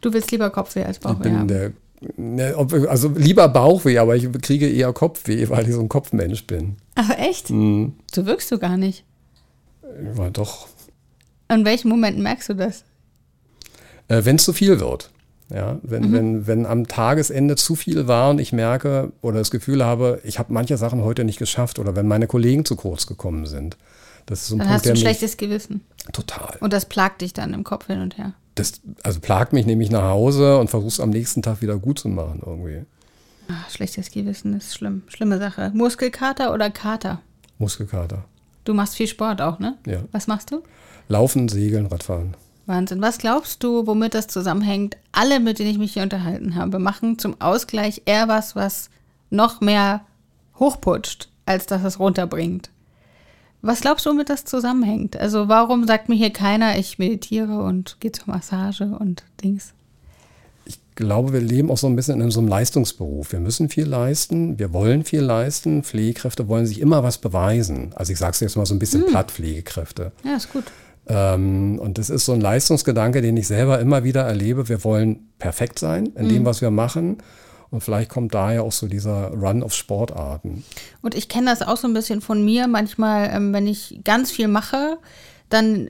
Du 0.00 0.12
willst 0.12 0.30
lieber 0.30 0.50
Kopfweh 0.50 0.84
als 0.84 0.96
Ich 0.98 1.02
Bauchweh 1.02 1.22
bin 1.22 1.38
haben. 1.38 1.48
der, 1.48 1.72
ne, 2.16 2.54
ob- 2.56 2.72
also 2.88 3.08
lieber 3.08 3.48
Bauchweh, 3.48 3.98
aber 3.98 4.16
ich 4.16 4.30
kriege 4.42 4.68
eher 4.68 4.92
Kopfweh, 4.92 5.48
weil 5.48 5.66
ich 5.68 5.74
so 5.74 5.80
ein 5.80 5.88
Kopfmensch 5.88 6.46
bin. 6.46 6.76
Aber 6.94 7.18
echt? 7.18 7.50
Mhm. 7.50 7.94
So 8.12 8.26
wirkst 8.26 8.50
du 8.52 8.58
gar 8.58 8.76
nicht. 8.76 9.04
Ja, 10.16 10.30
doch. 10.30 10.68
In 11.48 11.64
welchen 11.64 11.88
Momenten 11.88 12.22
merkst 12.22 12.48
du 12.48 12.54
das? 12.54 12.84
Äh, 14.08 14.24
wenn 14.24 14.36
es 14.36 14.44
zu 14.44 14.52
viel 14.52 14.80
wird. 14.80 15.10
Ja, 15.48 15.78
wenn, 15.84 16.12
wenn, 16.12 16.46
wenn 16.48 16.66
am 16.66 16.88
Tagesende 16.88 17.54
zu 17.54 17.76
viel 17.76 18.08
war 18.08 18.30
und 18.30 18.40
ich 18.40 18.52
merke 18.52 19.12
oder 19.22 19.38
das 19.38 19.52
Gefühl 19.52 19.84
habe, 19.84 20.20
ich 20.24 20.40
habe 20.40 20.52
manche 20.52 20.76
Sachen 20.76 21.02
heute 21.04 21.22
nicht 21.22 21.38
geschafft 21.38 21.78
oder 21.78 21.94
wenn 21.94 22.08
meine 22.08 22.26
Kollegen 22.26 22.64
zu 22.64 22.74
kurz 22.74 23.06
gekommen 23.06 23.46
sind. 23.46 23.76
Das 24.26 24.40
ist 24.42 24.48
so 24.48 24.56
ein 24.56 24.58
Dann 24.58 24.66
Punkt, 24.66 24.78
hast 24.80 24.86
du 24.86 24.90
ein 24.90 24.96
schlechtes 24.96 25.36
Gewissen. 25.36 25.82
total. 26.12 26.56
Und 26.58 26.72
das 26.72 26.86
plagt 26.86 27.20
dich 27.22 27.32
dann 27.32 27.54
im 27.54 27.62
Kopf 27.62 27.86
hin 27.86 28.00
und 28.00 28.18
her. 28.18 28.32
Das 28.56 28.80
also 29.02 29.20
plagt 29.20 29.52
mich 29.52 29.66
nämlich 29.66 29.90
nach 29.90 30.04
Hause 30.04 30.58
und 30.58 30.68
versuch's 30.68 30.98
am 30.98 31.10
nächsten 31.10 31.42
Tag 31.42 31.62
wieder 31.62 31.76
gut 31.76 31.98
zu 31.98 32.08
machen 32.08 32.42
irgendwie. 32.44 32.84
Ach, 33.48 33.70
schlechtes 33.70 34.10
Gewissen 34.10 34.54
ist 34.54 34.74
schlimm. 34.74 35.02
Schlimme 35.06 35.38
Sache. 35.38 35.70
Muskelkater 35.74 36.52
oder 36.52 36.70
Kater? 36.70 37.20
Muskelkater. 37.58 38.24
Du 38.64 38.74
machst 38.74 38.96
viel 38.96 39.06
Sport 39.06 39.40
auch, 39.40 39.58
ne? 39.58 39.76
Ja. 39.86 40.00
Was 40.10 40.26
machst 40.26 40.50
du? 40.50 40.62
Laufen, 41.08 41.48
Segeln, 41.48 41.86
Radfahren. 41.86 42.34
Wahnsinn. 42.64 43.00
Was 43.00 43.18
glaubst 43.18 43.62
du, 43.62 43.86
womit 43.86 44.14
das 44.14 44.26
zusammenhängt? 44.26 44.96
Alle, 45.12 45.38
mit 45.38 45.58
denen 45.58 45.70
ich 45.70 45.78
mich 45.78 45.92
hier 45.92 46.02
unterhalten 46.02 46.56
habe, 46.56 46.78
machen 46.80 47.18
zum 47.18 47.40
Ausgleich 47.40 48.02
eher 48.06 48.26
was, 48.26 48.56
was 48.56 48.90
noch 49.30 49.60
mehr 49.60 50.04
hochputscht, 50.58 51.28
als 51.44 51.66
dass 51.66 51.84
es 51.84 52.00
runterbringt. 52.00 52.70
Was 53.66 53.80
glaubst 53.80 54.06
du, 54.06 54.10
womit 54.10 54.30
das 54.30 54.44
zusammenhängt? 54.44 55.16
Also 55.16 55.48
warum 55.48 55.86
sagt 55.86 56.08
mir 56.08 56.14
hier 56.14 56.32
keiner, 56.32 56.78
ich 56.78 56.98
meditiere 56.98 57.62
und 57.62 57.96
gehe 57.98 58.12
zur 58.12 58.32
Massage 58.32 58.84
und 58.84 59.24
Dings? 59.42 59.72
Ich 60.64 60.78
glaube, 60.94 61.32
wir 61.32 61.40
leben 61.40 61.70
auch 61.70 61.76
so 61.76 61.88
ein 61.88 61.96
bisschen 61.96 62.20
in 62.20 62.30
so 62.30 62.38
einem 62.38 62.48
Leistungsberuf. 62.48 63.32
Wir 63.32 63.40
müssen 63.40 63.68
viel 63.68 63.86
leisten, 63.86 64.58
wir 64.60 64.72
wollen 64.72 65.04
viel 65.04 65.20
leisten. 65.20 65.82
Pflegekräfte 65.82 66.46
wollen 66.46 66.66
sich 66.66 66.80
immer 66.80 67.02
was 67.02 67.18
beweisen. 67.18 67.92
Also 67.96 68.12
ich 68.12 68.18
sage 68.18 68.32
es 68.32 68.40
jetzt 68.40 68.56
mal 68.56 68.66
so 68.66 68.74
ein 68.74 68.78
bisschen 68.78 69.04
platt, 69.06 69.32
Pflegekräfte. 69.32 70.12
Ja, 70.22 70.36
ist 70.36 70.52
gut. 70.52 70.64
Ähm, 71.08 71.78
und 71.80 71.98
das 71.98 72.08
ist 72.08 72.24
so 72.24 72.32
ein 72.32 72.40
Leistungsgedanke, 72.40 73.20
den 73.20 73.36
ich 73.36 73.48
selber 73.48 73.80
immer 73.80 74.04
wieder 74.04 74.22
erlebe. 74.22 74.68
Wir 74.68 74.84
wollen 74.84 75.28
perfekt 75.38 75.78
sein 75.78 76.06
in 76.14 76.28
dem, 76.28 76.44
was 76.44 76.60
wir 76.60 76.70
machen. 76.70 77.18
Und 77.76 77.82
vielleicht 77.82 78.08
kommt 78.08 78.32
daher 78.32 78.62
auch 78.62 78.72
so 78.72 78.86
dieser 78.86 79.28
Run 79.34 79.62
auf 79.62 79.74
Sportarten. 79.74 80.64
Und 81.02 81.14
ich 81.14 81.28
kenne 81.28 81.50
das 81.50 81.60
auch 81.60 81.76
so 81.76 81.86
ein 81.86 81.92
bisschen 81.92 82.22
von 82.22 82.42
mir. 82.42 82.68
Manchmal, 82.68 83.28
ähm, 83.34 83.52
wenn 83.52 83.66
ich 83.66 84.00
ganz 84.02 84.30
viel 84.30 84.48
mache, 84.48 84.96
dann 85.50 85.88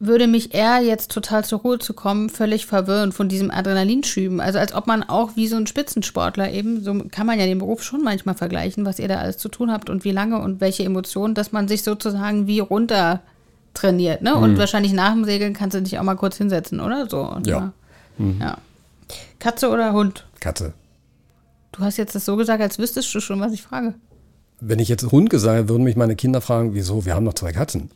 würde 0.00 0.26
mich 0.26 0.52
eher 0.52 0.80
jetzt 0.80 1.12
total 1.12 1.44
zur 1.44 1.60
Ruhe 1.60 1.78
zu 1.78 1.92
kommen, 1.94 2.28
völlig 2.28 2.66
verwirren 2.66 3.12
von 3.12 3.28
diesem 3.28 3.52
Adrenalinschüben. 3.52 4.40
Also 4.40 4.58
als 4.58 4.72
ob 4.74 4.88
man 4.88 5.04
auch 5.04 5.36
wie 5.36 5.46
so 5.46 5.54
ein 5.54 5.68
Spitzensportler 5.68 6.50
eben, 6.50 6.82
so 6.82 6.92
kann 7.08 7.24
man 7.28 7.38
ja 7.38 7.46
den 7.46 7.58
Beruf 7.60 7.84
schon 7.84 8.02
manchmal 8.02 8.34
vergleichen, 8.34 8.84
was 8.84 8.98
ihr 8.98 9.06
da 9.06 9.18
alles 9.18 9.38
zu 9.38 9.48
tun 9.48 9.70
habt 9.70 9.90
und 9.90 10.02
wie 10.02 10.10
lange 10.10 10.40
und 10.40 10.60
welche 10.60 10.82
Emotionen, 10.82 11.36
dass 11.36 11.52
man 11.52 11.68
sich 11.68 11.84
sozusagen 11.84 12.48
wie 12.48 12.58
runter 12.58 13.20
trainiert. 13.74 14.22
Ne? 14.22 14.34
Und 14.34 14.58
wahrscheinlich 14.58 14.92
nach 14.92 15.12
dem 15.12 15.24
Segeln 15.24 15.54
kannst 15.54 15.76
du 15.76 15.82
dich 15.82 16.00
auch 16.00 16.02
mal 16.02 16.16
kurz 16.16 16.36
hinsetzen, 16.36 16.80
oder 16.80 17.08
so. 17.08 17.20
Und 17.20 17.46
Ja. 17.46 17.60
mal- 17.60 17.72
ja. 18.40 18.56
Katze 19.38 19.68
oder 19.70 19.92
Hund? 19.92 20.26
Katze. 20.40 20.72
Du 21.78 21.84
hast 21.84 21.96
jetzt 21.96 22.14
das 22.16 22.24
so 22.24 22.36
gesagt, 22.36 22.60
als 22.60 22.78
wüsstest 22.80 23.14
du 23.14 23.20
schon, 23.20 23.38
was 23.40 23.52
ich 23.52 23.62
frage. 23.62 23.94
Wenn 24.60 24.80
ich 24.80 24.88
jetzt 24.88 25.12
Hund 25.12 25.30
gesagt 25.30 25.56
hätte, 25.56 25.68
würden 25.68 25.84
mich 25.84 25.94
meine 25.94 26.16
Kinder 26.16 26.40
fragen, 26.40 26.74
wieso? 26.74 27.04
Wir 27.06 27.14
haben 27.14 27.22
noch 27.22 27.34
zwei 27.34 27.52
Katzen. 27.52 27.90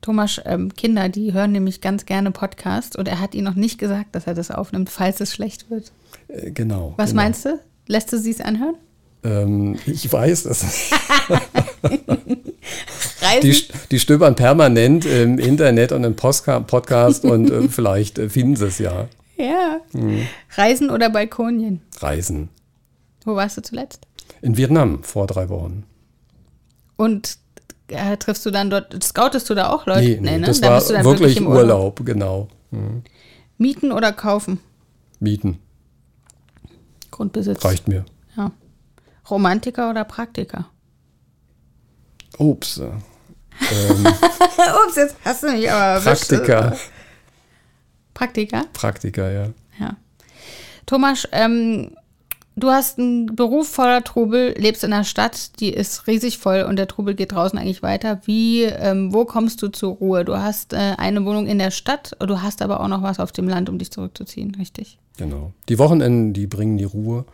Thomas, 0.00 0.40
ähm, 0.44 0.72
Kinder, 0.76 1.08
die 1.08 1.32
hören 1.32 1.50
nämlich 1.50 1.80
ganz 1.80 2.06
gerne 2.06 2.30
Podcasts 2.30 2.94
und 2.94 3.08
er 3.08 3.18
hat 3.18 3.34
ihnen 3.34 3.46
noch 3.46 3.56
nicht 3.56 3.80
gesagt, 3.80 4.14
dass 4.14 4.28
er 4.28 4.34
das 4.34 4.52
aufnimmt, 4.52 4.88
falls 4.88 5.20
es 5.20 5.34
schlecht 5.34 5.68
wird. 5.68 5.90
Äh, 6.28 6.52
genau. 6.52 6.94
Was 6.96 7.10
genau. 7.10 7.22
meinst 7.22 7.44
du? 7.44 7.58
Lässt 7.88 8.12
du 8.12 8.18
sie 8.18 8.30
es 8.30 8.40
anhören? 8.40 8.76
Ähm, 9.24 9.76
ich 9.86 10.12
weiß 10.12 10.44
es. 10.44 10.92
Reisen, 13.20 13.40
Die, 13.42 13.64
die 13.90 13.98
stöbern 13.98 14.36
permanent 14.36 15.04
im 15.06 15.40
Internet 15.40 15.90
und 15.90 16.04
im 16.04 16.14
Postka 16.14 16.60
Podcast 16.60 17.24
und 17.24 17.50
äh, 17.50 17.68
vielleicht 17.68 18.20
äh, 18.20 18.28
finden 18.28 18.54
sie 18.54 18.66
es 18.66 18.78
ja. 18.78 19.08
ja. 19.36 19.80
Mhm. 19.92 20.28
Reisen 20.54 20.90
oder 20.90 21.10
Balkonien? 21.10 21.80
Reisen. 21.98 22.50
Wo 23.28 23.36
warst 23.36 23.58
du 23.58 23.62
zuletzt? 23.62 24.06
In 24.40 24.56
Vietnam 24.56 25.02
vor 25.04 25.26
drei 25.26 25.50
Wochen. 25.50 25.84
Und 26.96 27.36
äh, 27.88 28.16
triffst 28.16 28.46
du 28.46 28.50
dann 28.50 28.70
dort, 28.70 29.04
scoutest 29.04 29.50
du 29.50 29.54
da 29.54 29.68
auch 29.68 29.84
Leute? 29.84 30.00
Nee, 30.00 30.18
nee, 30.18 30.38
ne? 30.38 30.46
das 30.46 30.62
Da 30.62 30.70
war 30.70 30.76
bist 30.78 30.88
du 30.88 30.94
dann 30.94 31.04
wirklich 31.04 31.36
im 31.36 31.46
Urlaub. 31.46 32.06
genau. 32.06 32.48
Mieten 33.58 33.92
oder 33.92 34.14
kaufen? 34.14 34.60
Mieten. 35.20 35.58
Grundbesitz. 37.10 37.62
Reicht 37.66 37.86
mir. 37.86 38.06
Ja. 38.34 38.50
Romantiker 39.28 39.90
oder 39.90 40.04
Praktiker? 40.04 40.70
Ups. 42.38 42.78
äh, 42.78 42.88
Ähm, 43.70 44.06
Ups, 44.06 44.96
jetzt 44.96 45.16
hast 45.22 45.42
du 45.42 45.50
mich 45.52 45.70
aber 45.70 46.00
erwischt. 46.02 46.28
Praktiker. 46.30 46.76
Praktiker? 48.14 48.64
Praktiker, 48.72 49.30
ja. 49.30 49.48
Ja. 49.78 49.96
Thomas, 50.86 51.28
ähm, 51.32 51.90
du 52.58 52.70
hast 52.70 52.98
einen 52.98 53.34
Beruf 53.34 53.68
voller 53.68 54.04
Trubel, 54.04 54.54
lebst 54.56 54.84
in 54.84 54.92
einer 54.92 55.04
Stadt, 55.04 55.60
die 55.60 55.72
ist 55.72 56.06
riesig 56.06 56.38
voll 56.38 56.62
und 56.62 56.76
der 56.76 56.88
Trubel 56.88 57.14
geht 57.14 57.32
draußen 57.32 57.58
eigentlich 57.58 57.82
weiter. 57.82 58.20
Wie, 58.24 58.64
ähm, 58.64 59.12
wo 59.12 59.24
kommst 59.24 59.62
du 59.62 59.68
zur 59.68 59.94
Ruhe? 59.94 60.24
Du 60.24 60.36
hast 60.36 60.72
äh, 60.72 60.94
eine 60.98 61.24
Wohnung 61.24 61.46
in 61.46 61.58
der 61.58 61.70
Stadt, 61.70 62.16
du 62.18 62.42
hast 62.42 62.62
aber 62.62 62.80
auch 62.80 62.88
noch 62.88 63.02
was 63.02 63.20
auf 63.20 63.32
dem 63.32 63.48
Land, 63.48 63.68
um 63.68 63.78
dich 63.78 63.90
zurückzuziehen, 63.90 64.54
richtig? 64.54 64.98
Genau. 65.16 65.52
Die 65.68 65.78
Wochenenden, 65.78 66.32
die 66.32 66.46
bringen 66.46 66.78
die 66.78 66.84
Ruhe. 66.84 67.24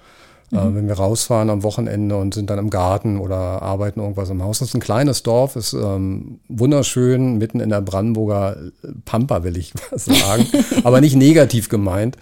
Äh, 0.53 0.75
wenn 0.75 0.87
wir 0.87 0.95
rausfahren 0.95 1.51
am 1.51 1.63
Wochenende 1.63 2.17
und 2.17 2.35
sind 2.35 2.51
dann 2.51 2.59
im 2.59 2.71
Garten 2.71 3.19
oder 3.19 3.63
arbeiten 3.63 4.01
irgendwas 4.01 4.31
im 4.31 4.43
Haus. 4.43 4.61
Das 4.61 4.69
ist 4.69 4.75
ein 4.75 4.81
kleines 4.81 5.23
Dorf, 5.23 5.57
ist 5.57 5.73
ähm, 5.73 6.39
wunderschön, 6.49 7.39
mitten 7.39 7.61
in 7.61 7.71
der 7.71 7.81
Brandenburger 7.81 8.57
Pampa, 9.05 9.43
will 9.43 9.57
ich 9.57 9.73
sagen, 9.93 10.47
aber 10.85 11.01
nicht 11.01 11.17
negativ 11.17 11.69
gemeint. 11.69 12.17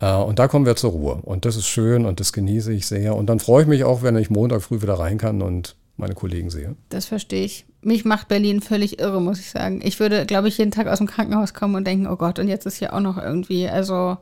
Äh, 0.00 0.14
und 0.14 0.38
da 0.38 0.48
kommen 0.48 0.66
wir 0.66 0.76
zur 0.76 0.90
Ruhe. 0.92 1.14
Und 1.22 1.44
das 1.44 1.56
ist 1.56 1.66
schön 1.66 2.06
und 2.06 2.20
das 2.20 2.32
genieße 2.32 2.72
ich 2.72 2.86
sehr. 2.86 3.16
Und 3.16 3.26
dann 3.26 3.40
freue 3.40 3.62
ich 3.62 3.68
mich 3.68 3.84
auch, 3.84 4.02
wenn 4.02 4.16
ich 4.16 4.30
Montag 4.30 4.62
früh 4.62 4.80
wieder 4.82 4.94
rein 4.94 5.18
kann 5.18 5.42
und 5.42 5.76
meine 5.96 6.14
Kollegen 6.14 6.50
sehe. 6.50 6.76
Das 6.90 7.06
verstehe 7.06 7.44
ich. 7.44 7.66
Mich 7.82 8.04
macht 8.04 8.28
Berlin 8.28 8.60
völlig 8.60 9.00
irre, 9.00 9.20
muss 9.20 9.40
ich 9.40 9.50
sagen. 9.50 9.80
Ich 9.82 10.00
würde, 10.00 10.26
glaube 10.26 10.48
ich, 10.48 10.58
jeden 10.58 10.70
Tag 10.70 10.86
aus 10.86 10.98
dem 10.98 11.06
Krankenhaus 11.06 11.54
kommen 11.54 11.74
und 11.74 11.86
denken, 11.86 12.06
oh 12.06 12.16
Gott, 12.16 12.38
und 12.38 12.48
jetzt 12.48 12.66
ist 12.66 12.76
hier 12.76 12.92
auch 12.92 13.00
noch 13.00 13.18
irgendwie, 13.18 13.68
also 13.68 14.18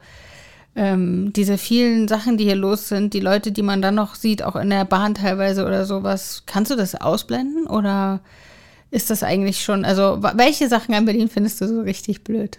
ähm, 0.74 1.32
diese 1.34 1.58
vielen 1.58 2.08
Sachen, 2.08 2.36
die 2.36 2.44
hier 2.44 2.54
los 2.54 2.88
sind, 2.88 3.14
die 3.14 3.20
Leute, 3.20 3.52
die 3.52 3.62
man 3.62 3.82
dann 3.82 3.94
noch 3.94 4.14
sieht, 4.14 4.42
auch 4.42 4.56
in 4.56 4.70
der 4.70 4.84
Bahn 4.84 5.14
teilweise 5.14 5.64
oder 5.66 5.86
sowas, 5.86 6.42
kannst 6.46 6.70
du 6.70 6.76
das 6.76 6.94
ausblenden 6.94 7.66
oder 7.66 8.20
ist 8.90 9.10
das 9.10 9.22
eigentlich 9.22 9.64
schon, 9.64 9.84
also 9.84 10.22
welche 10.34 10.68
Sachen 10.68 10.94
an 10.94 11.06
Berlin 11.06 11.28
findest 11.28 11.60
du 11.60 11.68
so 11.68 11.80
richtig 11.80 12.24
blöd? 12.24 12.58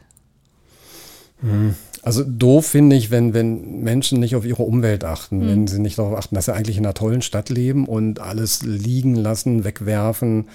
Also 2.07 2.23
doof 2.25 2.67
finde 2.67 2.95
ich, 2.95 3.11
wenn, 3.11 3.33
wenn 3.33 3.81
Menschen 3.83 4.21
nicht 4.21 4.37
auf 4.37 4.45
ihre 4.45 4.63
Umwelt 4.63 5.03
achten, 5.03 5.39
Mhm. 5.39 5.47
wenn 5.49 5.67
sie 5.67 5.79
nicht 5.81 5.97
darauf 5.97 6.17
achten, 6.17 6.35
dass 6.35 6.45
sie 6.45 6.53
eigentlich 6.53 6.77
in 6.77 6.85
einer 6.85 6.93
tollen 6.93 7.21
Stadt 7.21 7.49
leben 7.49 7.85
und 7.85 8.21
alles 8.21 8.61
liegen 8.63 9.13
lassen, 9.13 9.65
wegwerfen. 9.65 10.47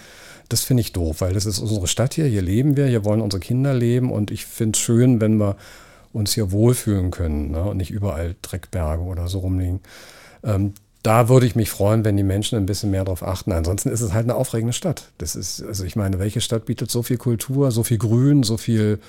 Das 0.49 0.63
finde 0.63 0.81
ich 0.81 0.95
doof, 0.95 1.21
weil 1.21 1.35
das 1.35 1.45
ist 1.45 1.59
unsere 1.59 1.89
Stadt 1.89 2.15
hier, 2.15 2.25
hier 2.25 2.41
leben 2.41 2.79
wir, 2.79 2.87
hier 2.87 3.05
wollen 3.05 3.21
unsere 3.21 3.41
Kinder 3.41 3.75
leben 3.75 4.11
und 4.11 4.31
ich 4.31 4.47
finde 4.47 4.79
es 4.79 4.83
schön, 4.83 5.21
wenn 5.21 5.37
wir 5.37 5.57
uns 6.15 6.33
hier 6.33 6.53
wohlfühlen 6.53 7.11
können 7.11 7.51
ne? 7.51 7.63
und 7.65 7.77
nicht 7.77 7.91
überall 7.91 8.35
Dreckberge 8.41 9.03
oder 9.03 9.29
so 9.29 9.41
rumliegen. 9.41 9.81
Ähm, 10.43 10.73
da 11.03 11.29
würde 11.29 11.45
ich 11.45 11.55
mich 11.55 11.69
freuen, 11.69 12.03
wenn 12.07 12.17
die 12.17 12.23
Menschen 12.23 12.57
ein 12.57 12.65
bisschen 12.65 12.91
mehr 12.91 13.05
darauf 13.05 13.23
achten. 13.23 13.53
Ansonsten 13.53 13.91
ist 13.91 14.01
es 14.01 14.15
halt 14.15 14.25
eine 14.25 14.37
aufregende 14.37 14.73
Stadt. 14.73 15.11
Das 15.19 15.37
ist, 15.37 15.63
also 15.63 15.85
ich 15.85 15.97
meine, 15.97 16.19
welche 16.19 16.41
Stadt 16.41 16.65
bietet 16.65 16.91
so 16.91 17.03
viel 17.03 17.19
Kultur, 17.19 17.73
so 17.73 17.83
viel 17.83 17.99
Grün, 17.99 18.43
so 18.43 18.57
viel 18.57 19.01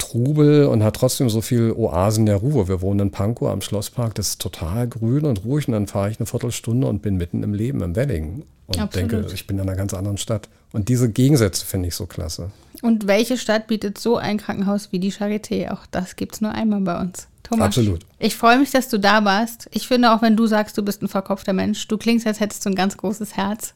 Trubel 0.00 0.66
und 0.66 0.82
hat 0.82 0.96
trotzdem 0.96 1.30
so 1.30 1.40
viel 1.40 1.72
Oasen 1.72 2.26
der 2.26 2.36
Ruhe. 2.36 2.66
Wir 2.66 2.82
wohnen 2.82 3.00
in 3.00 3.10
Pankow 3.12 3.48
am 3.48 3.60
Schlosspark, 3.60 4.14
das 4.16 4.30
ist 4.30 4.40
total 4.40 4.88
grün 4.88 5.24
und 5.24 5.44
ruhig 5.44 5.68
und 5.68 5.74
dann 5.74 5.86
fahre 5.86 6.10
ich 6.10 6.18
eine 6.18 6.26
Viertelstunde 6.26 6.88
und 6.88 7.02
bin 7.02 7.16
mitten 7.16 7.42
im 7.42 7.54
Leben, 7.54 7.82
im 7.82 7.94
Wedding 7.94 8.42
und 8.66 8.80
Absolut. 8.80 9.12
denke, 9.12 9.32
ich 9.32 9.46
bin 9.46 9.58
in 9.58 9.68
einer 9.68 9.76
ganz 9.76 9.94
anderen 9.94 10.18
Stadt. 10.18 10.48
Und 10.72 10.88
diese 10.88 11.10
Gegensätze 11.10 11.66
finde 11.66 11.88
ich 11.88 11.94
so 11.94 12.06
klasse. 12.06 12.50
Und 12.82 13.06
welche 13.06 13.36
Stadt 13.36 13.66
bietet 13.66 13.98
so 13.98 14.16
ein 14.16 14.38
Krankenhaus 14.38 14.92
wie 14.92 14.98
die 14.98 15.12
Charité? 15.12 15.70
Auch 15.70 15.86
das 15.90 16.16
gibt 16.16 16.34
es 16.34 16.40
nur 16.40 16.52
einmal 16.52 16.80
bei 16.80 17.00
uns. 17.00 17.26
Thomas, 17.42 17.66
Absolut. 17.66 18.06
ich 18.20 18.36
freue 18.36 18.58
mich, 18.58 18.70
dass 18.70 18.88
du 18.88 18.98
da 18.98 19.24
warst. 19.24 19.68
Ich 19.72 19.88
finde 19.88 20.12
auch, 20.12 20.22
wenn 20.22 20.36
du 20.36 20.46
sagst, 20.46 20.78
du 20.78 20.82
bist 20.82 21.02
ein 21.02 21.08
verkopfter 21.08 21.52
Mensch, 21.52 21.88
du 21.88 21.98
klingst, 21.98 22.26
als 22.26 22.38
hättest 22.38 22.64
du 22.64 22.70
ein 22.70 22.76
ganz 22.76 22.96
großes 22.96 23.36
Herz. 23.36 23.74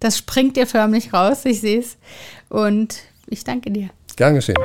Das 0.00 0.16
springt 0.16 0.56
dir 0.56 0.66
förmlich 0.66 1.12
raus, 1.12 1.44
ich 1.44 1.60
sehe 1.60 1.80
es. 1.80 1.98
Und 2.48 2.96
ich 3.26 3.44
danke 3.44 3.70
dir. 3.70 3.90
Gern 4.16 4.34
geschehen. 4.34 4.56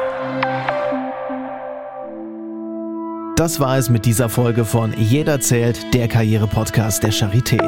Das 3.36 3.60
war 3.60 3.78
es 3.78 3.90
mit 3.90 4.06
dieser 4.06 4.30
Folge 4.30 4.64
von 4.64 4.94
Jeder 4.98 5.42
zählt, 5.42 5.94
der 5.94 6.08
Karriere-Podcast 6.08 7.04
der 7.04 7.12
Charité. 7.12 7.60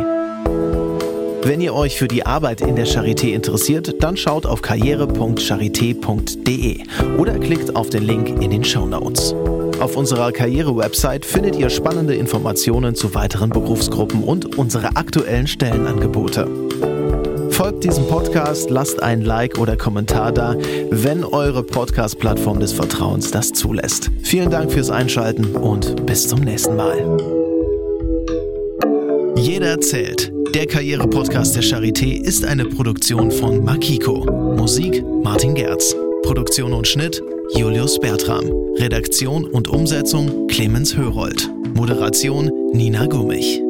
Wenn 1.43 1.60
ihr 1.60 1.75
euch 1.75 1.97
für 1.97 2.08
die 2.08 2.25
Arbeit 2.25 2.62
in 2.62 2.77
der 2.77 2.88
Charité 2.88 3.34
interessiert, 3.34 4.01
dann 4.01 4.15
schaut 4.15 4.45
auf 4.45 4.62
karriere.charité.de 4.62 6.84
oder 7.17 7.38
klickt 7.39 7.75
auf 7.75 7.89
den 7.89 8.03
Link 8.03 8.41
in 8.41 8.49
den 8.49 8.63
Show 8.63 8.86
Notes. 8.86 9.36
Auf 9.82 9.97
unserer 9.97 10.32
Karriere-Website 10.32 11.25
findet 11.25 11.58
ihr 11.58 11.69
spannende 11.69 12.15
Informationen 12.15 12.95
zu 12.95 13.13
weiteren 13.13 13.49
Berufsgruppen 13.49 14.23
und 14.23 14.58
unsere 14.58 14.95
aktuellen 14.95 15.47
Stellenangebote. 15.47 16.47
Folgt 17.78 17.92
diesem 17.92 18.08
Podcast, 18.08 18.72
lasst 18.72 19.04
ein 19.04 19.22
Like 19.22 19.60
oder 19.60 19.78
Kommentar 19.78 20.32
da, 20.32 20.56
wenn 20.90 21.24
eure 21.24 21.62
Podcast-Plattform 21.62 22.60
des 22.60 22.74
Vertrauens 22.74 23.30
das 23.30 23.54
zulässt. 23.54 24.10
Vielen 24.24 24.50
Dank 24.50 24.72
fürs 24.72 24.90
Einschalten 24.90 25.56
und 25.56 26.08
bis 26.08 26.28
zum 26.28 26.40
nächsten 26.40 26.76
Mal. 26.76 27.18
Jeder 29.36 29.80
zählt. 29.80 30.32
Der 30.56 30.66
Karriere-Podcast 30.66 31.56
der 31.56 31.62
Charité 31.62 32.20
ist 32.20 32.46
eine 32.46 32.66
Produktion 32.66 33.30
von 33.30 33.63
Makiko. 33.63 34.26
Musik 34.58 35.04
Martin 35.24 35.54
Gerz. 35.54 35.96
Produktion 36.24 36.74
und 36.74 36.88
Schnitt 36.88 37.22
Julius 37.56 38.00
Bertram. 38.00 38.46
Redaktion 38.80 39.46
und 39.46 39.68
Umsetzung 39.68 40.48
Clemens 40.48 40.98
Hörold. 40.98 41.48
Moderation 41.76 42.52
Nina 42.74 43.06
Gummich. 43.06 43.62